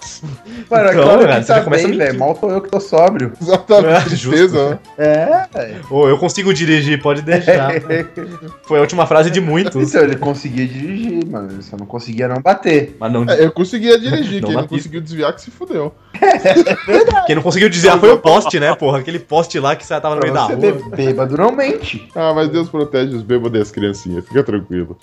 [0.70, 2.12] Mano, é Então, claro cara, você tá já começa a bem, mentir.
[2.12, 2.18] velho.
[2.20, 3.32] Mal tô eu que tô sóbrio.
[3.40, 3.94] Exatamente.
[3.96, 4.78] É, tristeza, né?
[4.98, 5.84] É, velho.
[5.90, 7.70] Ô, eu consigo dirigir, pode deixar.
[8.66, 9.88] Foi a última frase de muitos.
[9.88, 11.62] Então, ele conseguia dirigir, mano.
[11.62, 12.96] Só não conseguia não bater.
[12.98, 15.94] Mas não, É, eu conseguia dirigir, Não quem não conseguiu desviar que se fudeu.
[17.26, 18.98] quem não conseguiu dizer foi o poste, né, porra?
[18.98, 20.90] Aquele poste lá que você tava no meio da Você rua.
[20.90, 22.08] bê- bêbado não mente.
[22.14, 24.96] Ah, mas Deus protege os bêbados e as criancinhas, fica tranquilo.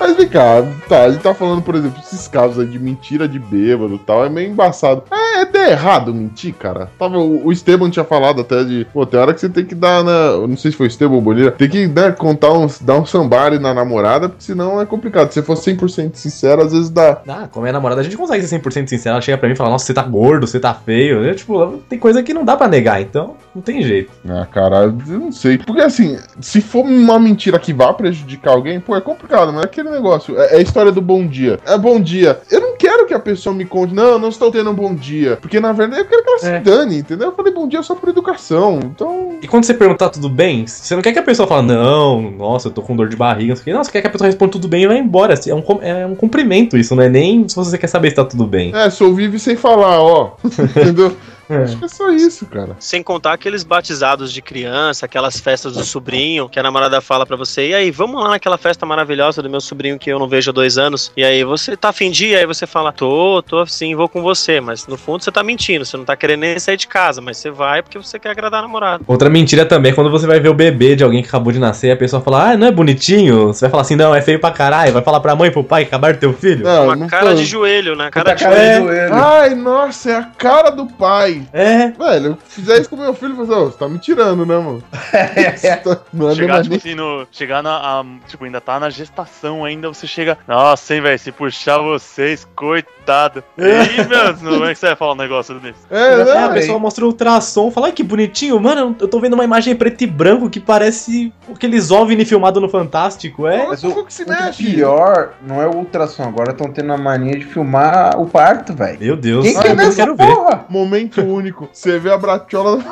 [0.00, 3.28] Mas vem cá, tá, a gente tá falando, por exemplo, esses casos aí de mentira
[3.28, 5.04] de bêbado e tal, é meio embaçado.
[5.10, 6.88] É, é ter errado mentir, cara.
[6.98, 9.74] Tava, o, o Esteban tinha falado até de, pô, tem hora que você tem que
[9.74, 12.98] dar eu Não sei se foi Esteban ou Bonilha, tem que né, contar uns, dar
[12.98, 15.30] um sambari na namorada, porque senão é complicado.
[15.32, 17.20] Se for 100% sincero, às vezes dá.
[17.28, 19.14] Ah, como é namorada, a gente consegue ser 100% sincero.
[19.14, 21.22] Ela chega pra mim e fala, nossa, você tá gordo, você tá feio.
[21.24, 24.10] Eu, tipo, tem coisa que não dá pra negar, então não tem jeito.
[24.26, 25.58] Ah, cara, eu não sei.
[25.58, 29.68] Porque assim, se for uma mentira que vá prejudicar alguém, pô, é complicado, mas é
[29.90, 30.38] aquele negócio.
[30.40, 31.58] É, é a história do bom dia.
[31.66, 32.40] É bom dia.
[32.50, 35.36] Eu não quero que a pessoa me conte, não, não estou tendo um bom dia.
[35.40, 36.58] Porque na verdade eu quero que ela É.
[36.58, 37.28] se dane, entendeu?
[37.28, 38.78] Eu falei bom dia só por educação.
[38.84, 39.38] Então.
[39.42, 42.68] E quando você perguntar tudo bem, você não quer que a pessoa fale, não, nossa,
[42.68, 43.72] eu tô com dor de barriga, não sei o quê.
[43.72, 45.34] Não, você quer que a pessoa responda tudo bem e vai embora.
[45.46, 48.24] É um, é um cumprimento isso, não é nem se você quer saber se tá
[48.24, 48.74] tudo bem.
[48.74, 50.32] É, sou vive sem falar, ó.
[50.44, 51.16] entendeu?
[51.50, 51.64] É.
[51.64, 52.76] Acho que é só isso, cara.
[52.78, 57.36] Sem contar aqueles batizados de criança, aquelas festas do sobrinho, que a namorada fala pra
[57.36, 60.50] você, e aí, vamos lá naquela festa maravilhosa do meu sobrinho que eu não vejo
[60.50, 61.12] há dois anos.
[61.16, 64.22] E aí você tá afim de ir, aí você fala, tô, tô sim, vou com
[64.22, 64.60] você.
[64.60, 67.36] Mas no fundo você tá mentindo, você não tá querendo nem sair de casa, mas
[67.36, 69.02] você vai porque você quer agradar a namorada.
[69.06, 71.58] Outra mentira também é quando você vai ver o bebê de alguém que acabou de
[71.58, 73.48] nascer e a pessoa fala, ah, não é bonitinho?
[73.48, 74.92] Você vai falar assim, não, é feio pra caralho.
[74.92, 76.64] Vai falar pra mãe e pro pai que acabaram teu filho?
[76.64, 78.10] Não, Uma não cara tô- de joelho, né?
[78.10, 78.80] Cara de cara joelho.
[78.82, 79.14] de joelho.
[79.14, 81.39] Ai, nossa, é a cara do pai.
[81.52, 81.88] É.
[81.90, 84.56] Velho, eu fizer isso com meu filho, eu falo, ô, você tá me tirando, né,
[84.58, 84.82] mano?
[85.56, 87.26] Você tá- Não é Chegar, tipo assim, no.
[87.30, 87.76] Chegar na.
[88.00, 90.38] a- tipo, ainda tá na gestação ainda, você chega.
[90.46, 93.42] Nossa, hein, velho, se puxar vocês, coitado.
[93.58, 95.78] E aí, meu, como é que você vai falar um negócio desse?
[95.90, 96.54] É, É, a né?
[96.54, 100.06] pessoa mostra o ultrassom, fala, que bonitinho, mano, eu tô vendo uma imagem preto e
[100.06, 103.66] branco que parece aqueles OVNI filmado no Fantástico, é?
[103.66, 104.64] Mas o, que se o mexe?
[104.64, 106.22] pior não é o ultrassom.
[106.24, 108.98] Agora estão tendo a mania de filmar o parto, velho.
[109.00, 110.26] Meu Deus, Quem eu quer não nessa quero ver.
[110.26, 110.64] porra?
[110.68, 111.68] Momento único.
[111.72, 112.78] Você vê a bratiola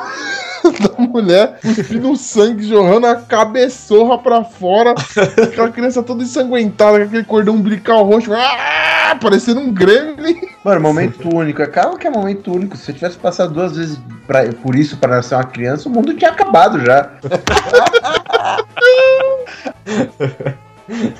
[0.63, 4.93] da mulher cuspindo sangue, jorrando a cabeçorra pra fora.
[5.43, 8.31] Aquela criança toda ensanguentada, com aquele cordão umbilical roxo.
[8.33, 10.41] Ah, parecendo um gremlin.
[10.63, 11.61] Mano, momento único.
[11.61, 12.75] É claro que é momento único.
[12.77, 13.97] Se eu tivesse passado duas vezes
[14.27, 17.09] pra- por isso para nascer uma criança, o mundo tinha acabado já.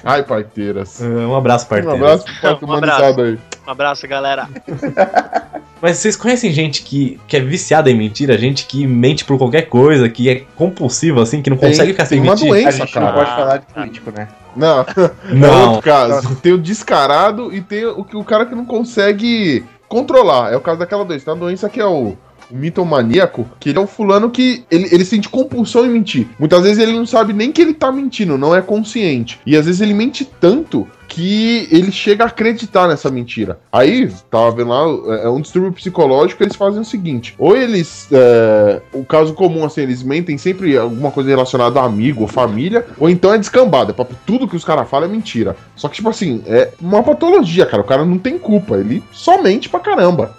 [0.03, 1.01] Ai, parteiras.
[1.01, 1.95] É, Um abraço, Um parteiro.
[1.95, 3.38] abraço pro pai Um humanizado aí.
[3.67, 4.47] Um abraço, galera.
[5.82, 8.38] Mas vocês conhecem gente que, que é viciada em mentira?
[8.38, 12.05] Gente que mente por qualquer coisa, que é compulsiva, assim, que não Tem- consegue ficar
[12.05, 12.49] sem tem uma mentir?
[12.49, 12.67] doença.
[12.84, 13.13] A gente não cara.
[13.17, 14.27] pode falar de político, né?
[14.55, 14.82] Não,
[15.29, 15.67] é Não.
[15.67, 16.36] outro caso.
[16.38, 20.51] Tem o descarado e tem o, que- o cara que não consegue controlar.
[20.51, 21.25] É o caso daquela doença.
[21.25, 22.17] Tem uma doença que é o
[22.52, 26.28] o mitomaníaco, que ele é um fulano que ele, ele sente compulsão em mentir.
[26.40, 29.40] Muitas vezes ele não sabe nem que ele tá mentindo, não é consciente.
[29.46, 33.60] E às vezes ele mente tanto que ele chega a acreditar nessa mentira.
[33.72, 38.08] Aí, tava vendo lá, é é um distúrbio psicológico, eles fazem o seguinte: ou eles,
[38.12, 42.86] é, o caso comum, assim, eles mentem sempre alguma coisa relacionada a amigo ou família,
[42.98, 45.58] ou então é descambada, é tudo que os caras falam é mentira.
[45.76, 49.42] Só que, tipo assim, é uma patologia, cara, o cara não tem culpa, ele só
[49.42, 50.36] mente pra caramba.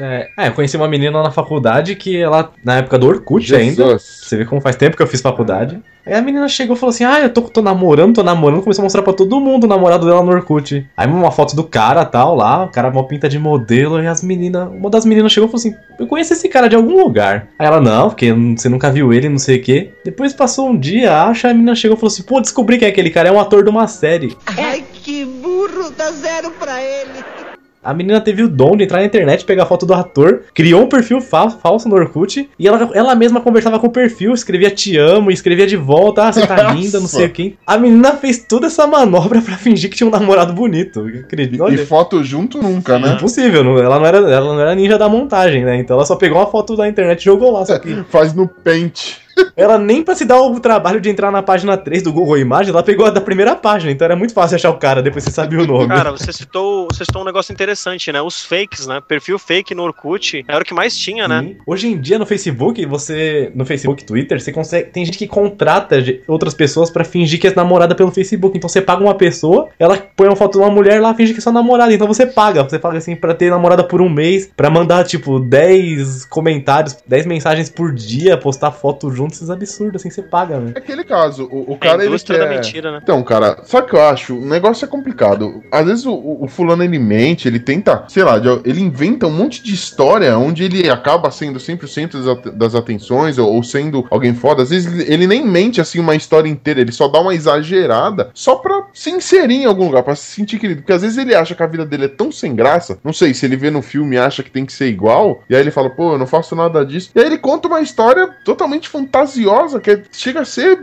[0.00, 3.84] É, é, eu conheci uma menina na faculdade que ela, na época do Orkut ainda,
[3.84, 4.20] Jesus.
[4.24, 5.80] Você vê como faz tempo que eu fiz faculdade.
[6.06, 8.62] Aí a menina chegou e falou assim: Ah, eu tô, tô namorando, tô namorando.
[8.62, 10.86] Começou a mostrar pra todo mundo o namorado dela no Orkut.
[10.96, 14.02] Aí uma foto do cara tal lá, o cara mó pinta de modelo.
[14.02, 16.76] E as meninas, uma das meninas chegou e falou assim: Eu conheço esse cara de
[16.76, 17.48] algum lugar.
[17.58, 19.92] Aí ela, não, porque você nunca viu ele, não sei o quê.
[20.04, 22.88] Depois passou um dia, acha, a menina chegou e falou assim: Pô, descobri que é
[22.88, 24.36] aquele cara, é um ator de uma série.
[24.46, 27.39] Ai, que burro, dá zero pra ele.
[27.82, 30.82] A menina teve o dom de entrar na internet, pegar a foto do ator, criou
[30.82, 34.70] um perfil fa- falso no Orkut e ela, ela mesma conversava com o perfil, escrevia
[34.70, 37.54] te amo, escrevia de volta, ah, você tá linda, não sei o quê.
[37.66, 41.00] A menina fez toda essa manobra pra fingir que tinha um namorado bonito.
[41.24, 41.56] Acredito.
[41.56, 43.14] E Olha, foto junto nunca, né?
[43.14, 45.78] impossível, não- ela não, era, ela não era ninja da montagem, né?
[45.78, 47.64] Então ela só pegou uma foto da internet e jogou lá.
[47.64, 49.18] Só que Faz no pente.
[49.56, 52.74] Ela nem pra se dar o trabalho de entrar na página 3 do Google Imagens,
[52.74, 55.30] ela pegou a da primeira página, então era muito fácil achar o cara, depois você
[55.30, 55.88] sabia o nome.
[55.88, 58.20] Cara, você citou, você citou um negócio interessante, né?
[58.20, 59.00] Os fakes, né?
[59.06, 61.42] Perfil fake no Orkut era o que mais tinha, né?
[61.42, 61.56] Sim.
[61.66, 63.50] Hoje em dia no Facebook, você.
[63.54, 64.90] No Facebook, Twitter, você consegue.
[64.90, 68.56] Tem gente que contrata outras pessoas pra fingir que é namorada pelo Facebook.
[68.56, 71.38] Então você paga uma pessoa, ela põe uma foto de uma mulher lá, finge que
[71.38, 71.92] é sua namorada.
[71.92, 72.62] Então você paga.
[72.62, 77.26] Você paga assim pra ter namorada por um mês, pra mandar, tipo, 10 comentários, 10
[77.26, 80.72] mensagens por dia, postar foto junto, esses absurdos, assim, você paga, né?
[80.74, 82.44] É aquele caso, o, o É cara a ele indústria quer...
[82.48, 83.00] da mentira, né?
[83.02, 84.36] Então, cara, sabe o que eu acho?
[84.36, 85.62] O negócio é complicado.
[85.72, 89.62] Às vezes o, o- fulano ele mente, ele tenta, sei lá, ele inventa um monte
[89.62, 93.62] de história onde ele acaba sendo sempre o centro das, at- das atenções ou, ou
[93.62, 94.62] sendo alguém foda.
[94.62, 98.30] Às vezes ele, ele nem mente assim uma história inteira, ele só dá uma exagerada
[98.34, 100.80] só pra se inserir em algum lugar, pra se sentir querido.
[100.82, 103.32] Porque às vezes ele acha que a vida dele é tão sem graça, não sei,
[103.34, 105.70] se ele vê no filme e acha que tem que ser igual, e aí ele
[105.70, 107.10] fala, pô, eu não faço nada disso.
[107.14, 110.78] E aí ele conta uma história totalmente fantasiosa, que chega a ser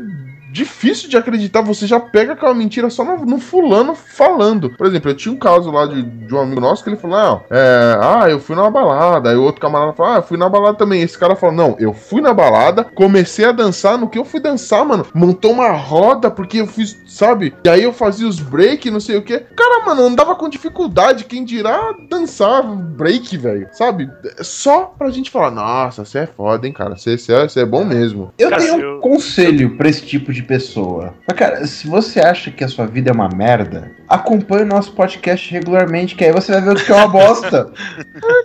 [0.52, 4.70] difícil de acreditar, você já pega aquela mentira só no, no fulano falando.
[4.72, 7.18] Por exemplo, eu tinha um caso lá de, de um amigo nosso que ele falou:
[7.18, 9.30] não, é, ah, eu fui numa balada.
[9.30, 11.02] Aí o outro camarada falou: ah, eu fui na balada também.
[11.02, 13.98] Esse cara falou: não, eu fui na balada, comecei a dançar.
[13.98, 17.54] No que eu fui dançar, mano, montou uma roda porque eu fiz, sabe?
[17.64, 19.40] E aí eu fazia os break, não sei o que.
[19.40, 21.26] Cara, mano, andava com dificuldade.
[21.26, 24.10] Quem dirá dançar break, velho, sabe?
[24.42, 27.84] Só pra gente falar: nossa, você é foda, hein, cara, você, é, você é bom
[27.84, 28.34] mesmo.
[28.38, 31.14] Eu Cara, tenho conselho pra esse tipo de pessoa.
[31.28, 34.92] Mas, cara, se você acha que a sua vida é uma merda, acompanhe o nosso
[34.94, 37.72] podcast regularmente, que aí você vai ver o que é uma bosta.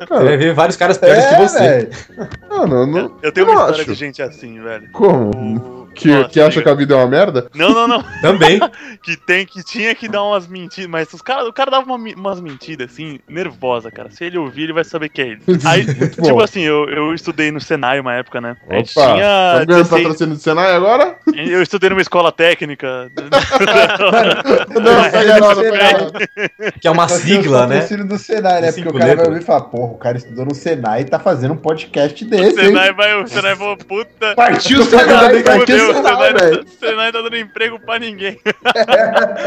[0.09, 1.89] Você vai ver vários caras piores que você.
[2.51, 3.17] Mano, eu não.
[3.23, 3.93] Eu tenho uma não história acho.
[3.93, 4.89] de gente assim, velho.
[4.93, 5.31] Como?
[5.59, 7.49] O- Que, Nossa, que acha que a vida é uma merda?
[7.55, 8.03] Não, não, não.
[8.23, 8.61] Também.
[9.03, 11.97] que tem que tinha que dar umas mentiras, mas os cara, o cara dava uma
[12.17, 14.11] umas mentiras assim, nervosa, cara.
[14.11, 15.43] Se ele ouvir, ele vai saber que é ele.
[15.65, 18.57] Aí, tipo assim, eu, eu estudei no Senai uma época, né?
[18.69, 21.17] A gente Opa, tinha Estamos ganhando 16 patrocínio do Senai agora?
[21.35, 23.11] eu estudei numa escola técnica.
[24.71, 26.29] Não, pega nada, pega nada.
[26.81, 27.75] Que é uma sigla, o né?
[27.77, 28.73] patrocínio do Senai, né?
[28.73, 31.19] Porque o cara vai ouvir e falar, porra, o cara estudou no Senai e tá
[31.19, 32.67] fazendo um podcast o desse, hein?
[32.67, 34.35] Senai vai, o Senai vai, puta.
[34.35, 36.65] Partiu o Senai, partiu Deus, o o Senai, Senai, velho.
[36.65, 38.41] o Senai tá dando emprego pra ninguém.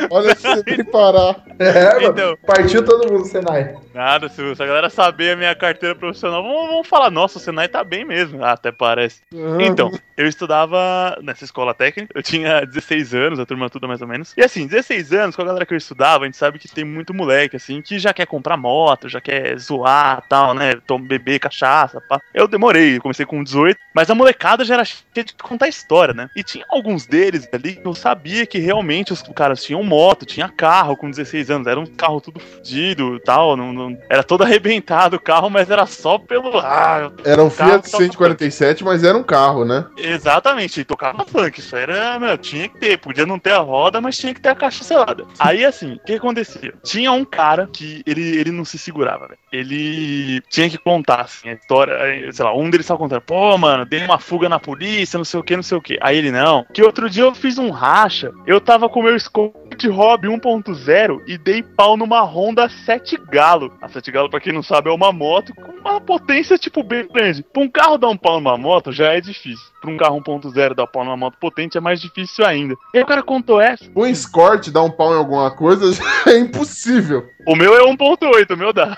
[0.09, 1.43] Olha se você tem que parar.
[1.59, 2.05] É.
[2.05, 2.37] Então.
[2.45, 3.75] Partiu todo mundo, Senai.
[3.93, 7.67] Nada, se a galera saber a minha carteira profissional, vamos, vamos falar, nossa, o Senai
[7.67, 8.43] tá bem mesmo.
[8.43, 9.21] Ah, até parece.
[9.59, 14.07] Então, eu estudava nessa escola técnica, eu tinha 16 anos, a turma toda mais ou
[14.07, 14.33] menos.
[14.37, 16.83] E assim, 16 anos, com a galera que eu estudava, a gente sabe que tem
[16.83, 20.75] muito moleque, assim, que já quer comprar moto, já quer zoar tal, né?
[20.85, 22.19] Tom, beber cachaça, pá.
[22.33, 26.13] Eu demorei, eu comecei com 18, mas a molecada já era cheia de contar história,
[26.13, 26.24] né?
[26.35, 30.47] E tinha alguns deles ali que eu sabia que realmente os caras tinham moto, tinha
[30.49, 34.43] carro com 16 anos, era um carro tudo fudido e tal, não, não- era todo
[34.45, 36.59] arrebentado o carro, mas era só pelo.
[36.59, 39.85] Ah, Era um Fiat que toca 147, mas era um carro, né?
[39.97, 41.59] Exatamente, e tocava funk.
[41.59, 42.97] Isso era, meu, tinha que ter.
[42.97, 45.25] Podia não ter a roda, mas tinha que ter a caixa selada.
[45.39, 46.73] Aí, assim, o que acontecia?
[46.83, 49.39] Tinha um cara que ele, ele não se segurava, velho.
[49.51, 51.95] Ele tinha que contar, assim, a história.
[51.97, 55.25] aí, Sei lá, um deles tava contando, pô, mano, dei uma fuga na polícia, não
[55.25, 55.97] sei o que, não sei o que.
[56.01, 56.65] Aí ele, não.
[56.73, 61.37] Que outro dia eu fiz um racha, eu tava com meu Scott Hobby 1.0 e
[61.37, 63.73] dei pau numa Honda 7 Galo.
[63.81, 67.07] A 7 Galo, pra quem não sabe, é uma moto com uma potência, tipo, bem
[67.07, 67.43] grande.
[67.43, 69.74] Pra um carro dar um pau numa moto já é difícil.
[69.85, 72.75] Pra um carro 1.0 dar pau numa moto potente é mais difícil ainda.
[72.93, 73.85] E aí o cara contou essa.
[73.95, 75.85] Um escort dar um pau em alguma coisa
[76.27, 77.25] é impossível.
[77.47, 78.97] O meu é 1.8, o meu dá.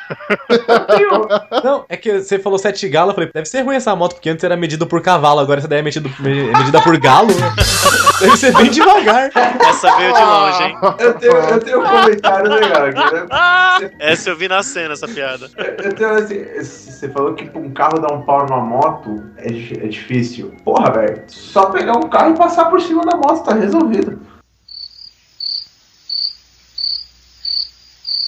[1.63, 4.30] Não, é que você falou 7 galo, eu falei, deve ser ruim essa moto, porque
[4.30, 7.54] antes era medido por cavalo, agora essa daí é medido, me- medida por galo, né?
[8.19, 9.30] Deve ser bem devagar.
[9.60, 10.78] Essa veio de longe, hein?
[10.97, 13.91] Eu tenho, eu tenho um comentário legal aqui, né?
[14.00, 15.47] Essa eu vi na cena, essa piada.
[15.56, 19.88] Eu tenho assim, você falou que um carro dar um pau numa moto é, é
[19.88, 20.52] difícil.
[20.78, 21.24] Porra, velho.
[21.28, 24.22] Só pegar um carro e passar por cima da moto, tá resolvido.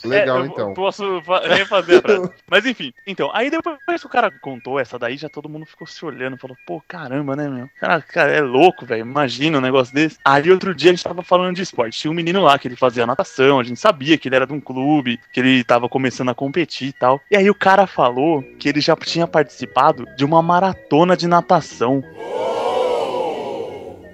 [0.03, 0.73] Legal, É, então.
[0.73, 2.29] Posso fa- refazer a frase.
[2.49, 5.85] Mas enfim, então, aí depois que o cara contou essa daí, já todo mundo ficou
[5.85, 7.69] se olhando, falou, pô, caramba, né, meu?
[7.79, 10.17] Cara, cara é louco, velho, imagina um negócio desse.
[10.23, 12.75] Aí outro dia a gente tava falando de esporte, tinha um menino lá que ele
[12.75, 16.29] fazia natação, a gente sabia que ele era de um clube, que ele tava começando
[16.29, 17.21] a competir e tal.
[17.29, 22.03] E aí o cara falou que ele já tinha participado de uma maratona de natação.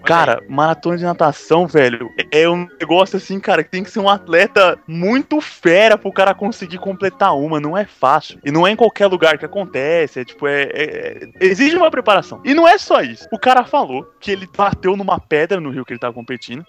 [0.05, 4.09] Cara, maratona de natação, velho, é um negócio assim, cara, que tem que ser um
[4.09, 7.59] atleta muito fera pro cara conseguir completar uma.
[7.59, 8.39] Não é fácil.
[8.45, 10.19] E não é em qualquer lugar que acontece.
[10.19, 12.39] É tipo, é, é- é- exige uma preparação.
[12.45, 13.27] E não é só isso.
[13.31, 16.65] O cara falou que ele bateu numa pedra no rio que ele tava competindo.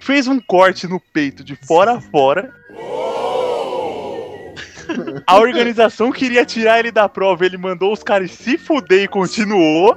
[0.00, 2.52] Fez um corte no peito de fora a fora.
[5.26, 9.96] A organização queria tirar ele da prova, ele mandou os caras se fuder e continuou.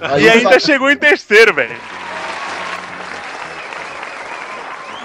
[0.00, 1.76] Aí e ainda chegou em terceiro, velho.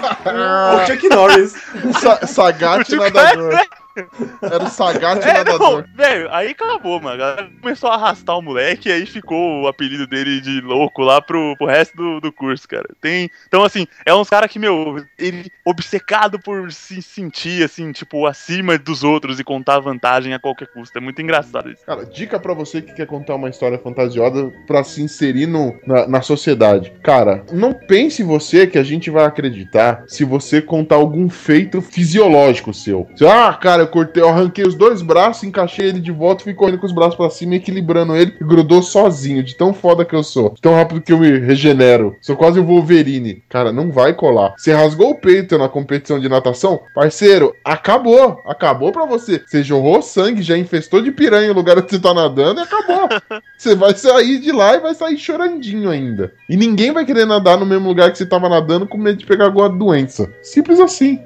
[0.02, 1.54] O Chuck Norris.
[2.00, 3.60] Sa Sagat O tio nadador.
[4.42, 5.84] Era o Sagat É, não, nadador.
[5.94, 7.14] velho, aí acabou, mano.
[7.14, 11.02] A galera começou a arrastar o moleque e aí ficou o apelido dele de louco
[11.02, 12.88] lá pro, pro resto do, do curso, cara.
[13.00, 13.30] Tem.
[13.46, 18.78] Então, assim, é uns caras que, meu, ele obcecado por se sentir, assim, tipo, acima
[18.78, 20.96] dos outros e contar vantagem a qualquer custo.
[20.96, 21.84] É muito engraçado isso.
[21.84, 26.06] Cara, dica pra você que quer contar uma história fantasiosa pra se inserir no, na,
[26.06, 26.92] na sociedade.
[27.02, 32.72] Cara, não pense você que a gente vai acreditar se você contar algum feito fisiológico
[32.72, 33.06] seu.
[33.14, 36.54] Você, ah, cara, eu cortei, eu arranquei os dois braços, encaixei ele de volta, fui
[36.54, 40.14] correndo com os braços pra cima, equilibrando ele e grudou sozinho, de tão foda que
[40.14, 42.16] eu sou, de tão rápido que eu me regenero.
[42.20, 43.42] Sou quase o Wolverine.
[43.48, 44.54] Cara, não vai colar.
[44.56, 48.40] Você rasgou o peito na competição de natação, parceiro, acabou.
[48.46, 49.42] Acabou pra você.
[49.46, 53.08] Você jorrou sangue, já infestou de piranha o lugar onde você tá nadando e acabou.
[53.58, 56.32] Você vai sair de lá e vai sair chorandinho ainda.
[56.48, 59.26] E ninguém vai querer nadar no mesmo lugar que você tava nadando com medo de
[59.26, 60.28] pegar alguma doença.
[60.42, 61.20] Simples assim.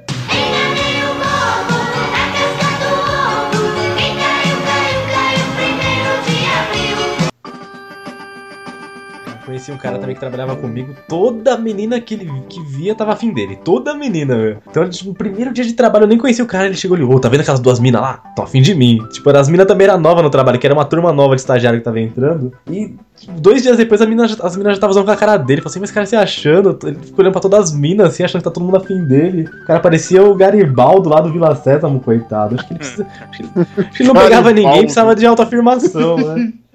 [9.47, 10.93] Conheci um cara também que trabalhava comigo.
[11.09, 13.57] Toda menina que ele que via tava afim dele.
[13.65, 14.59] Toda menina, velho.
[14.69, 16.67] Então, tipo, no primeiro dia de trabalho eu nem conhecia o cara.
[16.67, 18.15] Ele chegou e ô, tá vendo aquelas duas minas lá?
[18.35, 18.99] Tô afim de mim.
[19.13, 21.79] Tipo, as minas também eram novas no trabalho, que era uma turma nova de estagiário
[21.79, 22.53] que tava entrando.
[22.69, 25.37] E tipo, dois dias depois a mina, as minas já estavam usando com a cara
[25.37, 25.61] dele.
[25.61, 26.77] Falei assim, mas esse cara se achando.
[26.83, 29.49] Ele ficou olhando pra todas as minas, assim, achando que tá todo mundo afim dele.
[29.63, 32.57] O cara parecia o Garibaldo lá do Vila Sésamo, coitado.
[32.57, 35.25] Acho que ele, precisa- acho que ele- acho que ele não pegava ninguém, precisava de
[35.25, 36.53] autoafirmação, né?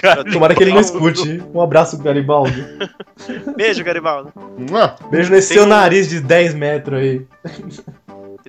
[0.00, 1.42] Cara, Tomara que ele não escute.
[1.52, 2.52] Um abraço, Garibaldo.
[3.56, 4.32] Beijo, Garibaldo.
[5.10, 7.26] Beijo nesse Tem seu um- nariz de 10 metros aí.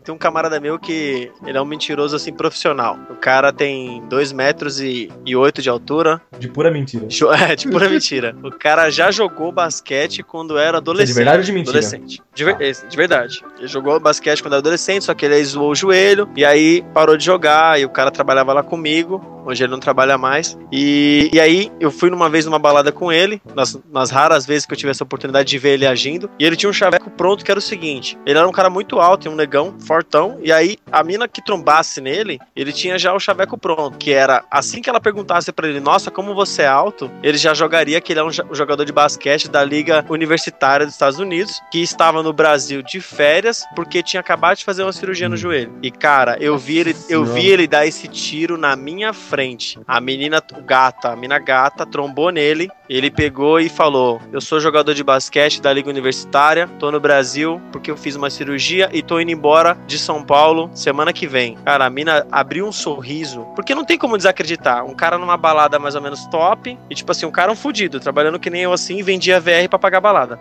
[0.03, 2.97] Tem um camarada meu que ele é um mentiroso assim profissional.
[3.09, 6.21] O cara tem 2 metros e, e 8 de altura.
[6.39, 7.07] De pura mentira.
[7.51, 8.35] É, de pura mentira.
[8.43, 11.07] O cara já jogou basquete quando era Isso é adolescente.
[11.07, 11.77] de verdade ou de mentira?
[11.77, 12.21] Adolescente.
[12.33, 13.43] De, ver- esse, de verdade.
[13.57, 16.29] Ele jogou basquete quando era adolescente, só que ele aí zoou o joelho.
[16.35, 17.79] E aí parou de jogar.
[17.79, 19.41] E o cara trabalhava lá comigo.
[19.45, 20.57] Hoje ele não trabalha mais.
[20.71, 23.41] E, e aí eu fui numa vez numa balada com ele.
[23.55, 26.29] Nas, nas raras vezes que eu tive essa oportunidade de ver ele agindo.
[26.39, 28.99] E ele tinha um chaveco pronto que era o seguinte: ele era um cara muito
[28.99, 30.39] alto, um negão, fortão.
[30.41, 33.97] E aí a mina que trombasse nele, ele tinha já o chaveco pronto.
[33.97, 37.11] Que era assim que ela perguntasse pra ele: Nossa, como você é alto?
[37.21, 40.85] Ele já jogaria que ele é um jo- um jogador de basquete da Liga Universitária
[40.85, 41.61] dos Estados Unidos.
[41.71, 45.73] Que estava no Brasil de férias porque tinha acabado de fazer uma cirurgia no joelho.
[45.83, 49.79] E cara, eu vi ele, eu vi ele dar esse tiro na minha frente.
[49.87, 52.69] A menina gata, a mina gata trombou nele.
[52.89, 57.61] Ele pegou e falou: Eu sou jogador de basquete da Liga Universitária, tô no Brasil
[57.71, 61.55] porque eu fiz uma cirurgia e tô indo embora de São Paulo semana que vem.
[61.65, 64.85] Cara, a mina abriu um sorriso, porque não tem como desacreditar.
[64.85, 67.99] Um cara numa balada mais ou menos top, e tipo assim, um cara um fudido,
[67.99, 70.39] trabalhando que nem eu assim, vendia VR pra pagar balada.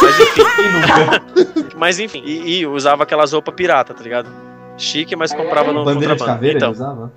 [0.00, 0.42] Mas enfim,
[1.76, 4.28] mas enfim, e, e usava aquelas roupas pirata, tá ligado?
[4.76, 7.12] Chique, mas comprava no Bandeira de caveira Então, usava?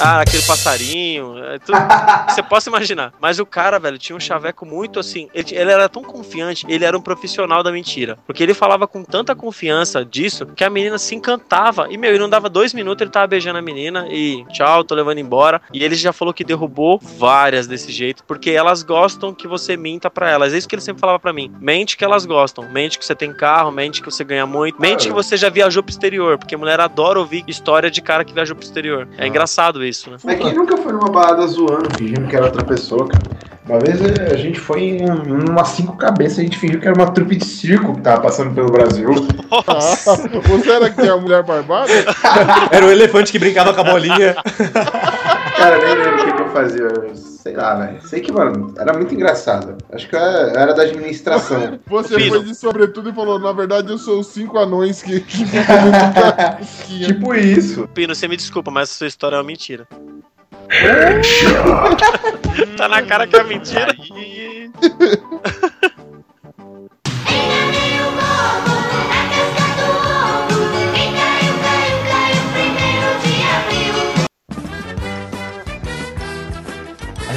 [0.00, 1.38] Ah, aquele passarinho.
[1.44, 1.76] é tudo-
[2.28, 3.12] você possa imaginar.
[3.20, 5.28] Mas o cara, velho, tinha um chaveco muito assim.
[5.34, 8.16] Ele, ele era tão confiante, ele era um profissional da mentira.
[8.26, 11.88] Porque ele falava com tanta confiança disso que a menina se encantava.
[11.90, 14.94] E, meu, ele não dava dois minutos, ele tava beijando a menina e tchau, tô
[14.94, 15.60] levando embora.
[15.72, 20.08] E ele já falou que derrubou várias desse jeito, porque elas gostam que você minta
[20.10, 20.52] pra elas.
[20.54, 21.52] É isso que ele sempre falava pra mim.
[21.60, 22.68] Mente que elas gostam.
[22.70, 24.80] Mente que você tem carro, mente que você ganha muito.
[24.80, 28.32] Mente que você já viajou pro exterior, porque mulher adora ouvir história de cara que
[28.32, 29.08] viajou pro exterior.
[29.16, 30.16] É engraçado isso, né?
[30.24, 33.22] Mas quem nunca foi numa balada zoando, fingindo que era outra pessoa, cara?
[33.68, 36.88] Uma vez eh, a gente foi em um- umas cinco cabeças, a gente fingiu que
[36.88, 39.10] era uma trupe de circo que tava passando pelo Brasil.
[39.50, 39.94] Ah,
[40.48, 41.92] você era que é a mulher barbada?
[42.72, 44.36] Era o elefante que brincava com a bolinha.
[45.56, 46.88] Cara, nem lembro o que, que eu fazia.
[47.14, 48.00] Sei lá, velho.
[48.06, 49.76] Sei que, mano, era muito engraçado.
[49.92, 51.78] Acho que eu era, era da administração.
[51.86, 52.36] Você Pino.
[52.36, 55.20] foi de sobretudo e falou, na verdade eu sou os cinco anões que,
[57.06, 57.88] tipo isso.
[57.94, 59.86] Pino, você me desculpa, mas essa sua história é uma mentira.
[62.76, 63.94] Tá na cara que é mentira.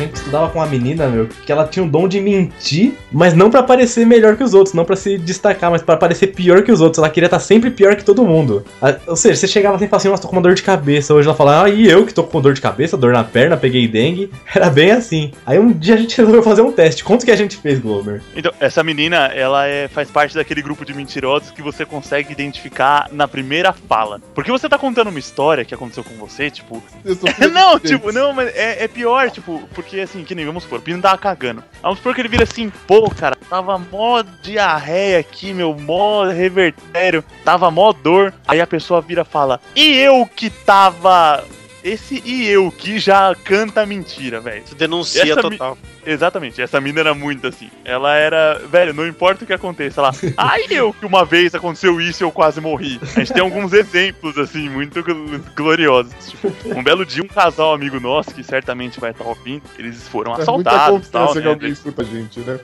[0.01, 3.49] gente estudava com uma menina, meu, que ela tinha o dom de mentir, mas não
[3.49, 6.71] pra parecer melhor que os outros, não pra se destacar, mas pra parecer pior que
[6.71, 6.99] os outros.
[6.99, 8.65] Ela queria estar sempre pior que todo mundo.
[9.07, 11.13] Ou seja, você chegava assim e falava assim, nossa, tô com uma dor de cabeça.
[11.13, 13.57] Hoje ela falava, ah, e eu que tô com dor de cabeça, dor na perna,
[13.57, 14.31] peguei dengue.
[14.53, 15.31] Era bem assim.
[15.45, 17.03] Aí um dia a gente resolveu fazer um teste.
[17.03, 18.21] Quanto que a gente fez, Glover?
[18.35, 23.09] Então, essa menina, ela é, faz parte daquele grupo de mentirosos que você consegue identificar
[23.11, 24.21] na primeira fala.
[24.33, 26.81] Porque você tá contando uma história que aconteceu com você, tipo.
[27.51, 30.81] Não, tipo, não, mas é, é pior, tipo, porque assim, que nem vamos supor, o
[30.81, 31.63] Pino tava cagando.
[31.81, 37.23] Vamos supor que ele vira assim, pô, cara, tava mó diarreia aqui, meu, mó revertério,
[37.43, 38.33] tava mó dor.
[38.47, 41.43] Aí a pessoa vira e fala, e eu que tava.
[41.83, 44.63] Esse e eu que já canta mentira, velho.
[44.77, 45.77] Denuncia Essa mi- total.
[46.05, 47.69] Exatamente, essa mina era muito assim.
[47.85, 51.99] Ela era, velho, não importa o que aconteça, ela, ai eu que uma vez aconteceu
[52.01, 52.99] isso e eu quase morri.
[53.15, 56.11] A gente tem alguns exemplos, assim, muito gl- gloriosos.
[56.27, 60.33] Tipo, um belo dia, um casal amigo nosso, que certamente vai estar ouvindo, eles foram
[60.33, 61.41] É muita assaltados e tal, né?
[61.41, 62.59] que alguém escuta a gente, né?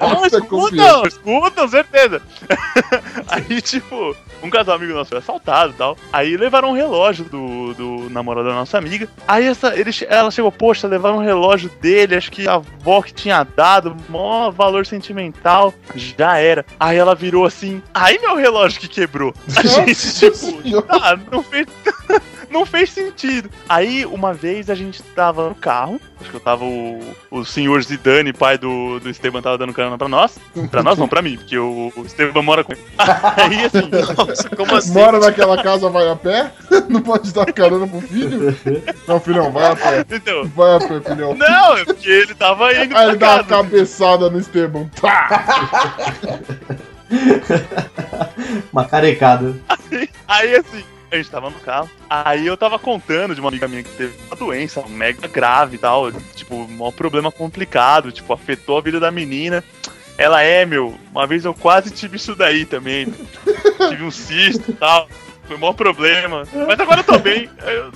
[0.00, 2.22] Não, Muita escutam, escutam, certeza.
[3.28, 5.96] Aí, tipo, um casal amigo nosso foi assaltado e tal.
[6.12, 9.08] Aí levaram um relógio do, do namorado da nossa amiga.
[9.26, 13.12] Aí essa, ele, ela chegou, poxa, levaram um relógio dele, acho que a avó que
[13.12, 15.74] tinha dado, maior valor sentimental.
[15.94, 16.64] Já era.
[16.78, 19.34] Aí ela virou assim, aí meu relógio que quebrou.
[19.56, 21.66] A gente, tipo, ah, não fez.
[22.50, 23.48] Não fez sentido.
[23.68, 26.00] Aí, uma vez a gente tava no carro.
[26.20, 29.96] Acho que eu tava o, o senhor Zidane, pai do, do Esteban, tava dando carona
[29.96, 30.36] pra nós.
[30.70, 32.82] Pra nós não, pra mim, porque o, o Esteban mora com ele.
[32.98, 34.92] Aí, assim, Nossa, como assim?
[34.92, 36.50] Mora naquela casa, vai a pé?
[36.90, 38.56] Não pode dar carona pro filho?
[39.06, 40.04] Não, filhão, vai a pé.
[40.10, 40.44] então.
[40.48, 41.34] Vai a pé, filhão.
[41.34, 44.90] Não, é porque ele tava indo Aí ele dá uma cabeçada no Esteban.
[45.00, 45.28] Pá!
[48.72, 49.54] Uma carecada.
[50.28, 51.90] Aí assim, a gente tava no carro.
[52.08, 55.78] Aí eu tava contando de uma amiga minha que teve uma doença mega grave e
[55.78, 56.10] tal.
[56.34, 58.12] Tipo, um problema complicado.
[58.12, 59.62] Tipo, afetou a vida da menina.
[60.18, 63.06] Ela é, meu, uma vez eu quase tive isso daí também.
[63.88, 65.08] tive um cisto e tal.
[65.46, 66.44] Foi um maior problema.
[66.66, 67.48] Mas agora eu tô bem.
[67.66, 67.92] Eu-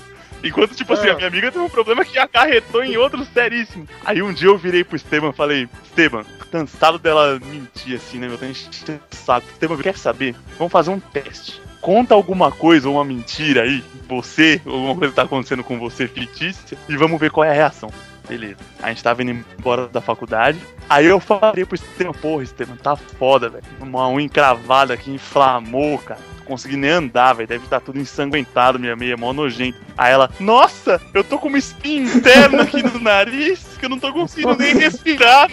[0.46, 3.88] Enquanto, tipo assim, a minha amiga teve um problema que acarretou em outro seríssimo.
[4.04, 8.18] Aí um dia eu virei pro Esteban e falei, Esteban, tô cansado dela mentir assim,
[8.18, 8.36] né, meu?
[8.36, 9.46] Tô enchendo o saco.
[9.50, 10.34] Esteban, quer saber?
[10.58, 11.62] Vamos fazer um teste.
[11.84, 16.08] Conta alguma coisa ou uma mentira aí, você, alguma coisa que tá acontecendo com você
[16.08, 17.90] fictícia, e vamos ver qual é a reação.
[18.26, 18.56] Beleza.
[18.82, 20.58] A gente tava indo embora da faculdade.
[20.88, 23.64] Aí eu falei pro Esteban, porra, Esteban, tá foda, velho.
[23.82, 26.20] Uma unha encravada aqui, inflamou, cara.
[26.38, 27.48] Não consegui nem andar, velho.
[27.48, 29.78] Deve estar tudo ensanguentado, minha meia, mó nojento.
[29.94, 33.98] Aí ela, nossa, eu tô com uma espinha interna aqui no nariz que eu não
[33.98, 35.50] tô conseguindo nem respirar.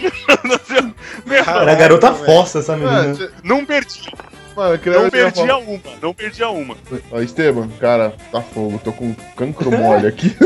[1.26, 3.30] Meu, Era a garota fossa essa menina.
[3.44, 4.00] Não perdi,
[4.56, 6.76] mano, eu queria não eu queria perdi falar- a uma, não perdi a uma.
[7.10, 8.80] Ó, Esteban, cara, tá fogo.
[8.82, 10.34] Tô com cancro mole aqui.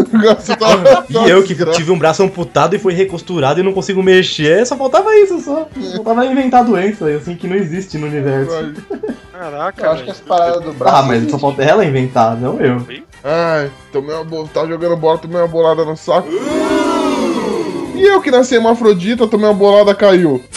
[0.59, 4.67] Tá- E eu que tive um braço amputado e foi recosturado e não consigo mexer,
[4.67, 5.69] só faltava isso, só.
[5.97, 8.73] Faltava inventar doença, assim, que não existe no universo.
[9.33, 10.13] Caraca, Eu acho que velho.
[10.13, 10.97] as paradas do braço.
[10.97, 12.87] Ah, mas só falta ela inventar, não eu.
[13.23, 14.47] Ai, tomei uma bo...
[14.49, 16.29] tá jogando bola, tomei uma bolada no saco.
[17.97, 20.45] E eu que nasci hermafrodita, tomei uma bolada, caiu.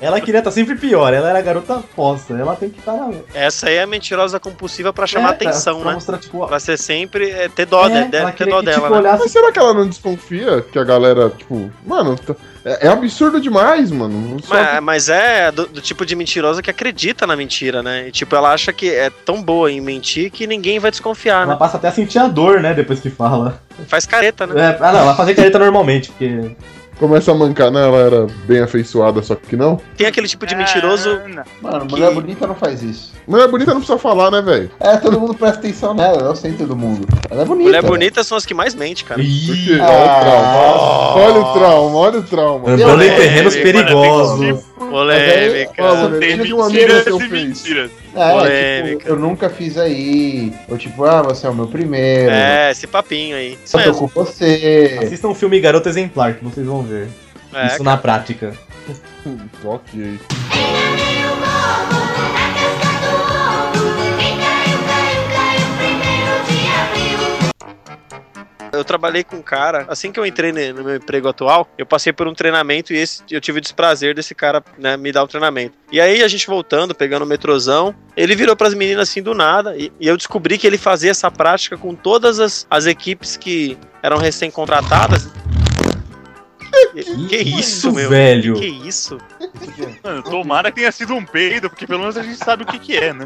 [0.00, 3.10] Ela queria estar sempre pior, ela era garota posta, ela tem que estar na.
[3.34, 5.94] Essa aí é a mentirosa compulsiva pra chamar É, atenção, pra né?
[5.94, 7.30] mostrar, tipo, Pra ser sempre.
[7.30, 8.08] é, ter dó, é, né?
[8.10, 8.98] Deve ter dó que, dela, tipo, né?
[8.98, 12.34] olhasse Mas será que ela não desconfia que a galera, tipo, mano, tá-
[12.66, 14.38] é, é absurdo demais, mano.
[14.48, 18.08] Mas, mas é do, do tipo de mentirosa que acredita na mentira, né?
[18.08, 21.52] E, tipo, ela acha que é tão boa em mentir que ninguém vai desconfiar, Ela
[21.52, 21.56] né?
[21.56, 23.62] passa até a sentir a dor, né, depois que fala.
[23.86, 24.60] Faz careta, né?
[24.60, 26.56] É, ah, não, ela fazia careta normalmente, porque.
[26.98, 27.82] Começa a mancar, né?
[27.86, 29.80] Ela era bem afeiçoada, só que não.
[29.96, 31.10] Tem aquele tipo de mentiroso.
[31.10, 31.44] Ah, não.
[31.70, 33.12] Mano, Que- mulher bonita não faz isso.
[33.26, 34.70] Mulher bonita não precisa falar, né, velho?
[34.80, 37.06] É, todo mundo presta atenção nela, ela é o centro do mundo.
[37.30, 37.68] Ela é bonita.
[37.68, 39.20] Mulher bonita são as que mais mente, cara.
[39.20, 40.20] Porque, Ih, olha o Ah.
[40.20, 41.16] trauma.
[41.16, 42.70] Olha o trauma, olha o trauma.
[42.70, 44.64] andando em terrenos perigosos.
[44.78, 45.72] Polêmica.
[45.82, 47.30] Ó, Tem Teve um amigo mentiras que eu fiz.
[47.30, 47.90] mentiras.
[48.20, 50.52] É, tipo, eu nunca fiz aí.
[50.68, 52.30] Ou tipo, ah, você é o meu primeiro.
[52.30, 53.58] É, esse papinho aí.
[53.64, 54.98] Isso Eu tô com você.
[55.02, 57.08] Assistam o filme Garota Exemplar, que vocês vão ver.
[57.52, 58.52] É, Isso na prática.
[59.64, 60.20] Ok.
[68.76, 72.12] Eu trabalhei com um cara, assim que eu entrei no meu emprego atual, eu passei
[72.12, 75.28] por um treinamento e esse, eu tive o desprazer desse cara, né, me dar o
[75.28, 75.76] treinamento.
[75.90, 79.76] E aí a gente voltando, pegando o metrozão, ele virou pras meninas assim do nada
[79.76, 83.78] e, e eu descobri que ele fazia essa prática com todas as, as equipes que
[84.02, 85.28] eram recém-contratadas.
[86.92, 88.08] Que, que isso, meu?
[88.08, 88.54] velho?
[88.54, 89.18] Que isso?
[90.02, 92.78] Mano, tomara que tenha sido um peido, porque pelo menos a gente sabe o que,
[92.78, 93.24] que é, né?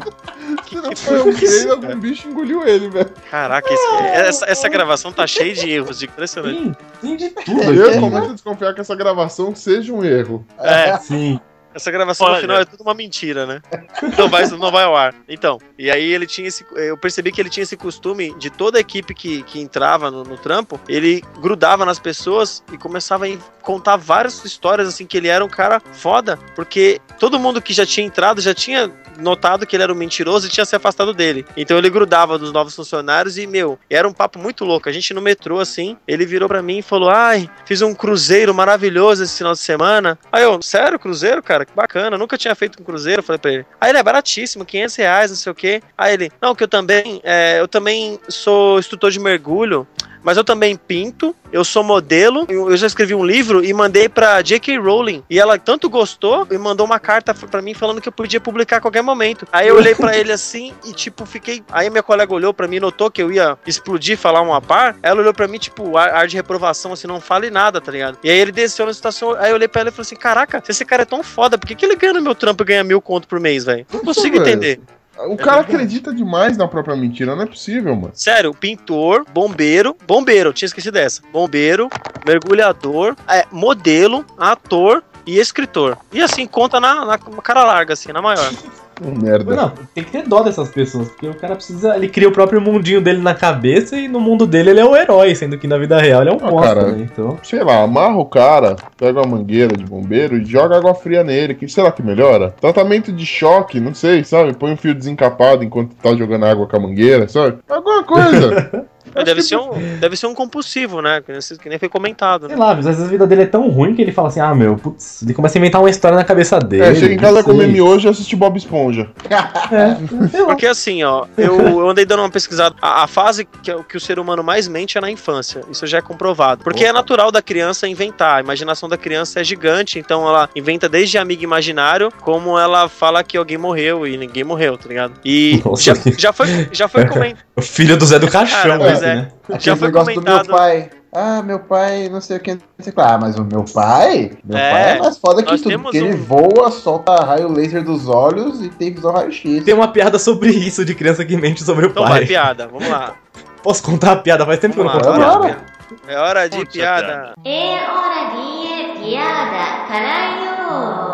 [0.67, 3.11] Se não foi um peido, algum bicho engoliu ele, velho.
[3.29, 6.57] Caraca, esse- essa, essa gravação tá cheia de erros, impressionante.
[6.59, 7.99] Sim, tem de tudo Eu aqui.
[7.99, 10.45] começo a desconfiar que essa gravação seja um erro.
[10.59, 11.39] É, Sim.
[11.73, 12.41] Essa gravação no Olha.
[12.41, 13.61] final é tudo uma mentira, né?
[14.17, 15.13] Não vai, não vai ao ar.
[15.27, 16.65] Então, e aí ele tinha esse.
[16.75, 20.23] Eu percebi que ele tinha esse costume de toda a equipe que, que entrava no,
[20.23, 25.27] no trampo, ele grudava nas pessoas e começava a contar várias histórias, assim, que ele
[25.27, 29.75] era um cara foda, porque todo mundo que já tinha entrado já tinha notado que
[29.75, 31.45] ele era um mentiroso e tinha se afastado dele.
[31.55, 34.89] Então ele grudava dos novos funcionários e, meu, era um papo muito louco.
[34.89, 38.53] A gente no metrô, assim, ele virou pra mim e falou: Ai, fiz um cruzeiro
[38.53, 40.17] maravilhoso esse final de semana.
[40.31, 41.60] Aí eu, sério, cruzeiro, cara?
[41.65, 43.23] Que bacana, nunca tinha feito um cruzeiro.
[43.23, 43.65] Falei pra ele.
[43.79, 45.81] Aí ele é baratíssimo, 500 reais, não sei o quê.
[45.97, 49.87] Aí ele, não, que eu também, é, eu também sou instrutor de mergulho.
[50.23, 54.41] Mas eu também pinto, eu sou modelo, eu já escrevi um livro e mandei pra
[54.41, 54.77] J.K.
[54.77, 55.23] Rowling.
[55.29, 58.77] E ela tanto gostou e mandou uma carta pra mim falando que eu podia publicar
[58.77, 59.47] a qualquer momento.
[59.51, 61.63] Aí eu olhei pra ele assim e, tipo, fiquei.
[61.71, 64.95] Aí minha colega olhou pra mim, notou que eu ia explodir, falar uma par.
[65.01, 68.17] Ela olhou pra mim, tipo, ar, ar de reprovação, assim, não fale nada, tá ligado?
[68.23, 69.35] E aí ele desceu na estação.
[69.37, 71.50] Aí eu olhei pra ela e falei assim: Caraca, se esse cara é tão foda,
[71.57, 73.85] por que, que ele ganha no meu trampo e ganha mil conto por mês, velho?
[73.91, 74.47] Não consigo velho.
[74.47, 74.79] entender.
[75.27, 78.11] O cara acredita demais na própria mentira, não é possível, mano.
[78.13, 81.21] Sério, pintor, bombeiro, bombeiro, tinha esquecido dessa.
[81.31, 81.89] Bombeiro,
[82.25, 85.97] mergulhador, é, modelo, ator e escritor.
[86.11, 88.51] E assim, conta na, na cara larga, assim, na maior.
[89.03, 89.55] Um merda.
[89.55, 91.95] Não, tem que ter dó dessas pessoas, porque o cara precisa.
[91.95, 94.95] Ele cria o próprio mundinho dele na cabeça e no mundo dele ele é o
[94.95, 96.91] herói, sendo que na vida real ele é um Ah, monstro, cara.
[96.91, 97.07] né?
[97.11, 97.37] Então.
[97.41, 101.55] Sei lá, amarra o cara, pega uma mangueira de bombeiro e joga água fria nele.
[101.55, 102.53] Que será que melhora?
[102.61, 104.53] Tratamento de choque, não sei, sabe?
[104.53, 107.57] Põe um fio desencapado enquanto tá jogando água com a mangueira, sabe?
[107.67, 108.85] Alguma coisa.
[109.25, 111.21] Deve ser, um, deve ser um compulsivo, né?
[111.21, 112.61] Que nem- Que nem foi comentado, Sei né?
[112.63, 114.53] lá, mas às vezes a vida dele é tão ruim que ele fala assim: ah,
[114.55, 116.83] meu, putz, ele começa a inventar uma história na cabeça dele.
[116.83, 117.43] É, chega em casa sei.
[117.43, 119.09] comer miojo e assiste Bob Esponja.
[119.71, 119.95] É,
[120.27, 120.43] sei.
[120.45, 122.75] Porque assim, ó, eu, eu andei dando uma pesquisada.
[122.81, 125.61] A, a fase que, que o ser humano mais mente é na infância.
[125.71, 126.61] Isso já é comprovado.
[126.63, 128.37] Porque é natural da criança inventar.
[128.37, 133.23] A imaginação da criança é gigante, então ela inventa desde amigo imaginário, como ela fala
[133.23, 135.13] que alguém morreu e ninguém morreu, tá ligado?
[135.23, 137.39] E Nossa, já, que- já foi, já foi comentado.
[137.61, 139.15] Filho do Zé do Caixão, Cara, pois é.
[139.15, 139.27] né?
[139.49, 140.47] Já Aquele foi negócio do comentado.
[140.47, 140.89] meu pai.
[141.13, 143.01] Ah, meu pai, não sei o que, não sei o que.
[143.01, 144.31] Ah, mas o meu pai?
[144.45, 147.83] Meu É, pai é mais foda que tudo, porque ele um- voa, solta raio laser
[147.83, 149.63] dos olhos e tem visão raio-x.
[149.65, 152.25] Tem uma piada sobre isso de criança que mente sobre o Então vai, pai.
[152.27, 153.15] piada, vamos lá.
[153.61, 154.45] Posso contar a piada?
[154.45, 155.53] Faz tempo que eu Vamos não lá, conto Bora.
[155.55, 155.71] piada.
[156.07, 157.33] É hora de Putz, piada.
[157.43, 161.10] É hora de piada, caralho!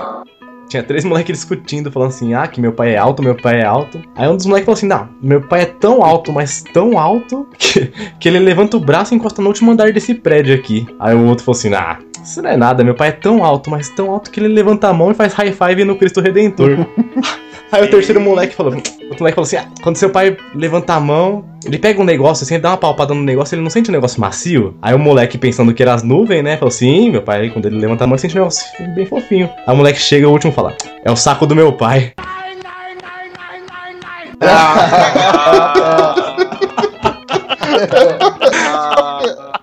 [0.68, 3.66] Tinha três moleques discutindo, falando assim: ah, que meu pai é alto, meu pai é
[3.66, 4.02] alto.
[4.16, 7.48] Aí um dos moleques falou assim: não, meu pai é tão alto, mas tão alto,
[7.58, 10.88] que, que ele levanta o braço e encosta no último andar desse prédio aqui.
[11.00, 13.70] Aí o outro falou assim: ah, isso não é nada, meu pai é tão alto,
[13.70, 16.78] mas tão alto que ele levanta a mão e faz high five no Cristo Redentor.
[17.72, 20.94] Aí o terceiro moleque falou: o outro moleque falou assim: ah, quando seu pai levanta
[20.94, 23.90] a mão, ele pega um negócio assim, dá uma palpada no negócio, ele não sente
[23.90, 24.76] um negócio macio?
[24.82, 26.56] Aí o moleque, pensando que era as nuvens, né?
[26.58, 28.66] Falou assim: meu pai, quando ele levanta a mão, ele sente um negócio
[28.96, 29.50] bem fofinho.
[29.66, 32.14] Aí o moleque chega, o último fala: é o saco do meu pai.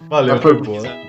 [0.09, 1.04] Valeu, Mas foi foi boa.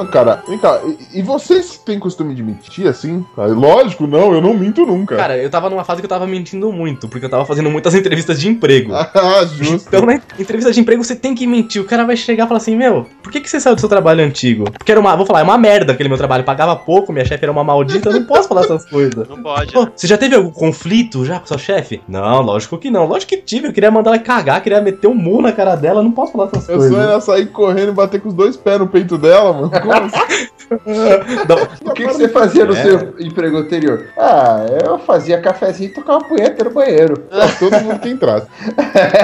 [0.00, 0.80] Ah, cara, vem cá,
[1.12, 3.24] e, e vocês têm costume de mentir assim?
[3.36, 5.16] Ah, lógico, não, eu não minto nunca.
[5.16, 7.94] Cara, eu tava numa fase que eu tava mentindo muito, porque eu tava fazendo muitas
[7.94, 8.92] entrevistas de emprego.
[8.94, 9.88] ah, justo.
[9.88, 11.82] Então, na entrevista de emprego, você tem que mentir.
[11.82, 13.88] O cara vai chegar e falar assim: Meu, por que, que você saiu do seu
[13.88, 14.64] trabalho antigo?
[14.70, 16.44] Porque era uma, vou falar, é uma merda aquele meu trabalho.
[16.44, 19.28] Pagava pouco, minha chefe era uma maldita, eu não posso falar essas coisas.
[19.28, 19.72] Não pode.
[19.72, 22.00] Pô, você já teve algum conflito já com sua chefe?
[22.08, 23.06] Não, lógico que não.
[23.06, 23.68] Lógico que tive.
[23.68, 26.00] Eu queria mandar ela cagar, queria meter um murro na cara dela.
[26.00, 26.96] eu Não posso falar essas Eu coisas.
[26.96, 29.70] só era sair correndo e bater com os dois pés no peito dela, mano.
[31.48, 32.82] Não, O que, que você fazia no É.
[32.82, 34.06] seu emprego anterior?
[34.16, 37.18] Ah, eu fazia cafezinho e tocava punheta no banheiro.
[37.28, 38.46] Pra todo mundo que entrasse.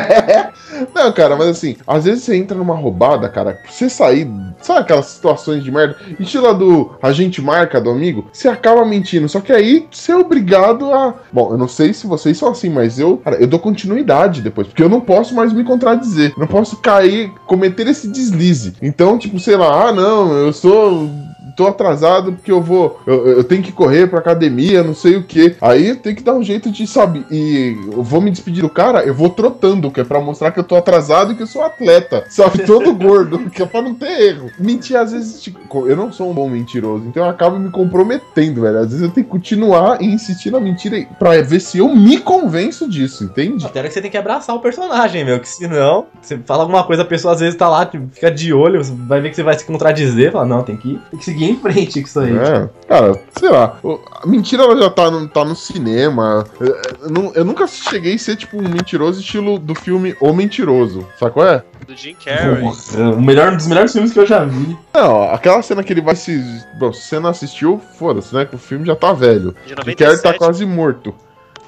[0.95, 4.29] Não, cara, mas assim, às vezes você entra numa roubada, cara, você sair,
[4.61, 5.97] sabe aquelas situações de merda?
[6.19, 10.93] Estilo do agente marca do amigo, você acaba mentindo, só que aí você é obrigado
[10.93, 11.15] a.
[11.33, 14.67] Bom, eu não sei se vocês são assim, mas eu, cara, eu dou continuidade depois,
[14.67, 18.75] porque eu não posso mais me contradizer, não posso cair, cometer esse deslize.
[18.83, 21.11] Então, tipo, sei lá, ah, não, eu sou
[21.57, 23.01] tô atrasado porque eu vou.
[23.07, 25.57] Eu, eu tenho que correr pra academia, não sei o que.
[25.61, 27.25] Aí tem que dar um jeito de, sabe?
[27.31, 30.61] E eu vou me despedir do cara, eu vou trotando, que é pra mostrar que
[30.61, 32.25] eu tô atrasado e que eu sou atleta.
[32.37, 32.65] Sabe?
[32.65, 34.51] Todo gordo, que é pra não ter erro.
[34.59, 38.61] Mentir, às vezes, tipo, eu não sou um bom mentiroso, então eu acabo me comprometendo,
[38.61, 38.79] velho.
[38.79, 42.19] Às vezes eu tenho que continuar e insistir na mentira pra ver se eu me
[42.19, 43.65] convenço disso, entende?
[43.65, 45.41] Até que você tem que abraçar o personagem, meu.
[45.41, 48.53] Que senão, você fala alguma coisa, a pessoa às vezes tá lá, tipo, fica de
[48.53, 51.46] olho, vai ver que você vai se contradizer, fala, não, tem que, tem que seguir
[51.51, 52.37] em frente com isso aí.
[52.37, 53.79] É, cara, sei lá.
[54.23, 56.47] A mentira ela já tá no, tá no cinema.
[56.61, 61.07] Eu, eu eu nunca cheguei a ser tipo um mentiroso estilo do filme O Mentiroso.
[61.19, 61.63] Sabe qual é?
[61.87, 62.61] Do Jim Carrey.
[62.61, 64.77] Porra, o melhor, um dos melhores filmes que eu já vi.
[64.95, 66.43] Não, aquela cena que ele vai se.
[66.79, 68.45] Bom, se você não assistiu, foda-se, né?
[68.45, 69.55] Que o filme já tá velho.
[69.67, 70.39] De O Carrey tá 97.
[70.39, 71.15] quase morto.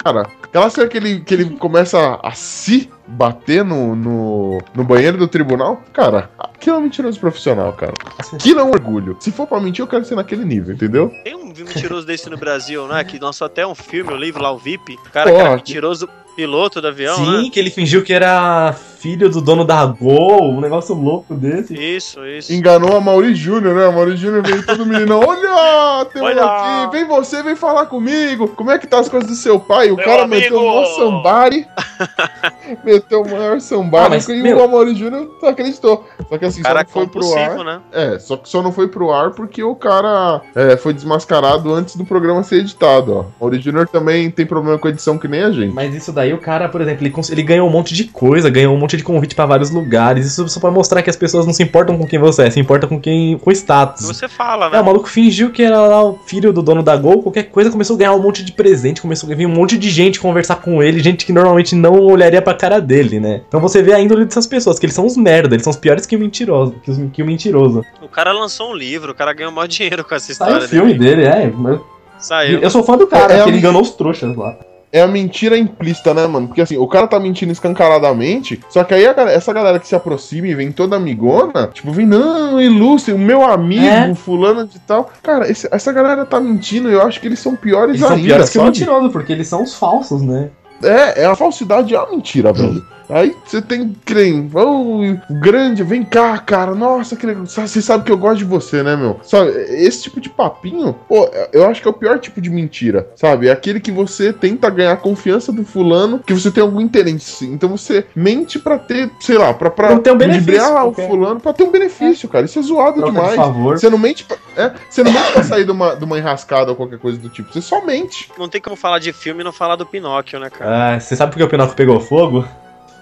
[0.03, 5.18] Cara, aquela cena que ele, que ele começa a se bater no, no, no banheiro
[5.18, 7.94] do tribunal, cara, aquilo é um mentiroso profissional, cara.
[8.32, 9.16] Aquilo é um orgulho.
[9.20, 11.12] Se for pra mentir, eu quero ser naquele nível, entendeu?
[11.24, 13.02] Tem um mentiroso desse no Brasil, né?
[13.04, 14.94] Que lançou até um filme, um livro lá, o VIP.
[15.06, 17.50] O cara Pô, que era que- mentiroso piloto do avião, Sim, né?
[17.52, 21.74] que ele fingiu que era filho do dono da Gol, um negócio louco desse.
[21.74, 22.53] Isso, isso.
[22.53, 23.86] Enganou a Mauri Júnior, né?
[23.86, 25.18] A Mauri Júnior veio todo menino.
[25.24, 26.44] Olha, tem um Olha.
[26.44, 28.49] aqui, vem você, vem falar comigo.
[28.49, 29.90] Como é que tá as coisas do seu pai?
[29.90, 30.40] O Meu cara amigo.
[30.42, 31.66] meteu o maior sambari.
[32.84, 36.07] meteu o maior sambari Ah, mas, e meu- o Mauri Júnior acreditou.
[36.28, 37.64] Só que assim, Cara só não foi pro ar.
[37.64, 37.80] né?
[37.92, 41.96] É, só que só não foi pro ar porque o cara é, foi desmascarado antes
[41.96, 43.20] do programa ser editado, ó.
[43.20, 45.72] O Mauri Júnior também tem problema com edição que nem a gente.
[45.74, 48.74] Mas isso daí, o cara, por exemplo, ele, ele ganhou um monte de coisa, ganhou
[48.74, 50.26] um monte de convite pra vários lugares.
[50.26, 52.59] Isso só pra mostrar que as pessoas não se importam com quem você é, se
[52.61, 53.36] importam com quem.
[53.39, 54.07] com o Que status.
[54.07, 54.80] você fala, É, né?
[54.80, 57.95] o maluco fingiu que era lá o filho do dono da Gol, qualquer coisa, começou
[57.95, 60.82] a ganhar um monte de presente, começou a vir um monte de gente conversar com
[60.82, 63.43] ele, gente que normalmente não olharia pra cara dele, né?
[63.49, 65.76] Então você vê a índole dessas pessoas, que eles são os merda, eles são os
[65.76, 67.84] piores que o mentiroso, que, os- que o mentiroso.
[68.03, 70.68] O cara lançou um livro, o cara ganhou maior dinheiro com essa Saiu história o
[70.68, 71.22] filme dele.
[71.22, 71.47] dele, é.
[71.47, 71.84] Eu,
[72.18, 72.59] Saiu.
[72.59, 74.57] eu sou fã do cara, É, é porque ele enganou os trouxas lá.
[74.93, 76.49] É a mentira implícita, né, mano?
[76.49, 79.95] Porque assim, o cara tá mentindo escancaradamente, só que aí galera- essa galera que se
[79.95, 84.14] aproxima e vem toda amigona, tipo, vem, não, ilustre, o meu amigo, É.
[84.14, 85.11] fulano de tal.
[85.22, 88.26] Cara, esse- essa galera tá mentindo, eu acho que eles são piores Eles são ainda,
[88.26, 90.51] piores que o mentiroso, porque eles são os falsos, né?
[90.82, 92.82] É, é a falsidade é a mentira, velho.
[93.09, 95.00] Aí você tem crem, oh,
[95.40, 96.74] grande, vem cá, cara.
[96.74, 97.46] Nossa, que legal.
[97.46, 99.18] Você sabe que eu gosto de você, né, meu?
[99.22, 103.11] Sabe, esse tipo de papinho, pô, eu acho que é o pior tipo de mentira,
[103.16, 103.48] sabe?
[103.48, 107.46] É aquele que você tenta ganhar a confiança do fulano, que você tem algum interesse.
[107.46, 111.52] Então você mente pra ter, sei lá, pra, pra ter um benefício, o fulano, pra
[111.52, 112.44] ter um benefício, cara.
[112.44, 113.36] Isso é zoado Troca de demais.
[113.36, 113.78] favor.
[113.78, 116.70] Você não mente pra, é, você não mente pra sair de uma, de uma enrascada
[116.70, 117.52] ou qualquer coisa do tipo.
[117.52, 118.30] Você só mente.
[118.38, 120.94] Não tem como falar de filme e não falar do Pinóquio, né, cara?
[120.94, 122.44] Ah, você sabe por que o Pinóquio pegou fogo?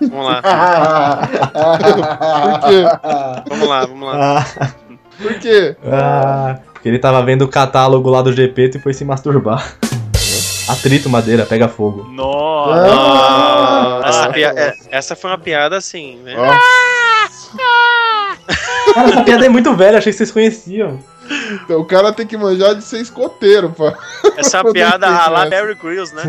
[0.01, 0.42] Vamos lá,
[2.42, 2.84] Por quê?
[3.49, 4.47] vamos lá, vamos lá.
[5.20, 5.76] Por quê?
[5.90, 9.74] ah, porque ele tava vendo o catálogo lá do GP e foi se masturbar.
[10.68, 12.05] Atrito, madeira, pega fogo.
[12.11, 12.84] Nossa.
[12.92, 16.34] Ah, Essa, é- essa foi uma piada assim, né?
[16.36, 16.42] Ó,
[18.97, 20.99] Cara, essa piada é muito velha, achei que vocês conheciam.
[21.62, 23.94] então o cara tem que manjar de ser escoteiro, pá.
[24.38, 25.44] Essa piada lá.
[25.51, 26.22] Barry Grylls, né?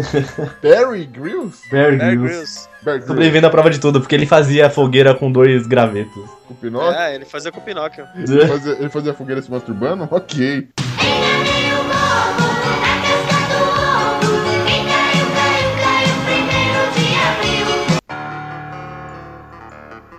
[0.61, 1.61] Barry Grylls?
[1.71, 2.17] Barry Barry Grylls.
[2.17, 2.69] Grylls.
[2.83, 3.07] Barry Grylls.
[3.07, 6.29] Sobrevivendo à prova de tudo, porque ele fazia fogueira com dois gravetos.
[6.49, 6.99] O Pinóquio?
[6.99, 8.05] É, ele fazia com o Pinóquio.
[8.15, 10.07] Ele, fazia, ele fazia fogueira se masturbando?
[10.11, 10.67] Ok.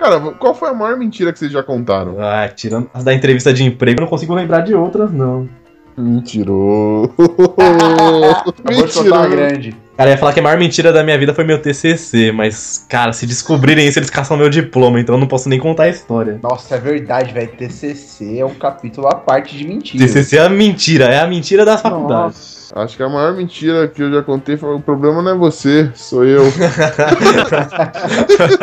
[0.09, 2.17] Cara, qual foi a maior mentira que vocês já contaram?
[2.19, 5.47] Ah, tirando as da entrevista de emprego, eu não consigo lembrar de outras, não.
[8.89, 9.77] Soltar uma grande.
[9.99, 12.87] Cara, eu ia falar que a maior mentira da minha vida foi meu TCC, mas,
[12.89, 15.89] cara, se descobrirem isso, eles caçam meu diploma, então eu não posso nem contar a
[15.89, 16.41] história.
[16.43, 17.49] Nossa, é verdade, velho.
[17.49, 20.07] TCC é um capítulo à parte de mentira.
[20.07, 21.77] TCC é a mentira, é a mentira da
[22.75, 25.91] Acho que a maior mentira que eu já contei foi o problema não é você,
[25.95, 26.43] sou eu.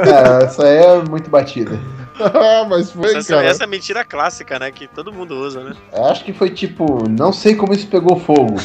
[0.06, 1.80] É, essa aí é muito batida.
[2.20, 3.48] Ah, Mas foi, Essa, cara.
[3.48, 4.72] essa é a mentira clássica, né?
[4.72, 5.74] Que todo mundo usa, né?
[5.94, 8.56] Eu acho que foi tipo, não sei como isso pegou fogo.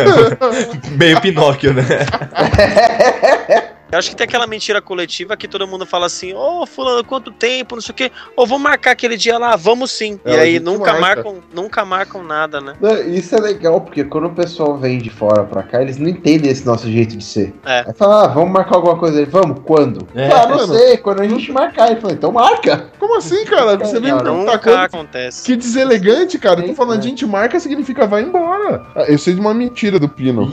[0.96, 1.82] Meio Pinóquio, né?
[3.94, 7.30] Eu acho que tem aquela mentira coletiva que todo mundo fala assim, ô fulano, quanto
[7.30, 8.10] tempo, não sei o quê.
[8.36, 10.18] Ô, vamos marcar aquele dia lá, vamos sim.
[10.24, 11.22] É, e a aí nunca marca.
[11.22, 12.74] marcam, nunca marcam nada, né?
[12.80, 16.08] Não, Isso é legal, porque quando o pessoal vem de fora pra cá, eles não
[16.08, 17.54] entendem esse nosso jeito de ser.
[17.64, 17.84] É.
[17.86, 19.26] Aí fala, ah, vamos marcar alguma coisa aí.
[19.26, 20.08] Vamos, quando?
[20.12, 20.74] É, ah, não mano.
[20.74, 21.92] sei, quando a gente marcar.
[21.92, 22.90] Ele falou, então marca.
[22.98, 23.76] Como assim, cara?
[23.76, 25.44] Você vem Não, Nunca acontece.
[25.44, 26.62] Que deselegante, cara.
[26.62, 27.02] Eu tô falando, é.
[27.02, 28.84] gente, marca significa vai embora.
[28.96, 30.50] Ah, Eu sei de uma mentira do Pino.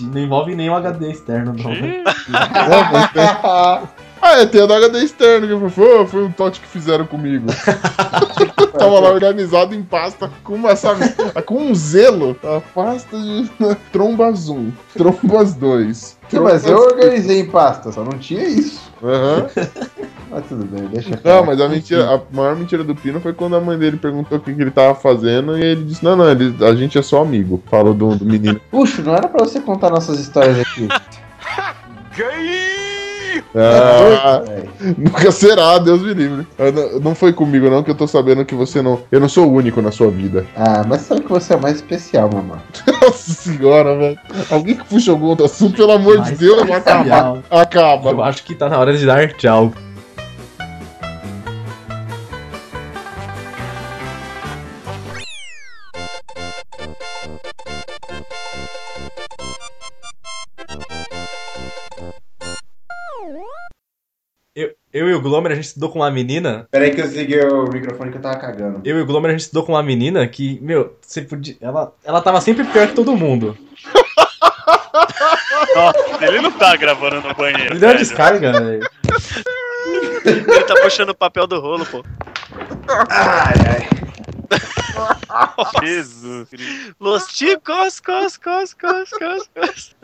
[0.00, 1.70] Ixi, não envolve nenhum HD externo, não.
[1.70, 2.04] né?
[4.22, 7.06] Ah, é, tem a da HD externo que foi, foi, foi um tote que fizeram
[7.06, 7.46] comigo.
[8.78, 11.08] Tava lá organizado em pasta com uma, sabe,
[11.46, 12.36] com um zelo.
[12.44, 13.50] A pasta de
[13.90, 16.18] trombas 1, trombas 2.
[16.28, 18.92] Sim, mas eu organizei em pasta, só não tinha isso.
[19.02, 19.46] Aham.
[20.30, 23.56] Mas tudo bem, deixa Não, mas a mentira, a maior mentira do Pino foi quando
[23.56, 26.30] a mãe dele perguntou o que, que ele tava fazendo e ele disse: Não, não,
[26.30, 27.60] ele, a gente é só amigo.
[27.68, 28.60] Falou do, do menino.
[28.70, 30.88] Puxa, não era pra você contar nossas histórias aqui.
[33.54, 34.96] Ah, É, velho.
[34.98, 36.46] nunca será, Deus me livre.
[36.58, 39.00] Não, não foi comigo, não, que eu tô sabendo que você não.
[39.10, 40.46] Eu não sou o único na sua vida.
[40.56, 42.60] ah, mas sabe que você é o mais especial, mamãe.
[43.02, 44.18] Nossa senhora, velho.
[44.50, 47.42] Alguém que puxa algum outro assunto, pelo amor de Mais Deus, acaba.
[47.50, 48.10] Acaba.
[48.10, 49.72] Eu acho que tá na hora de dar tchau.
[64.60, 66.68] Eu, eu e o Glomer, a gente estudou com uma menina.
[66.70, 68.82] Peraí que eu desliguei o microfone que eu tava cagando.
[68.84, 71.56] Eu e o Glomer, a gente estudou com uma menina que, meu, você podia.
[71.62, 73.56] Ela, ela tava sempre pior que todo mundo.
[75.74, 77.72] Nossa, ele não tá gravando no banheiro.
[77.72, 78.86] Ele deu uma descarga, velho.
[80.26, 82.04] Ele tá puxando o papel do rolo, pô.
[83.08, 83.88] Ai, ai.
[85.82, 86.96] Jesus Cristo.
[87.00, 89.96] Los chicos, cos, cos, cos, cos, cos.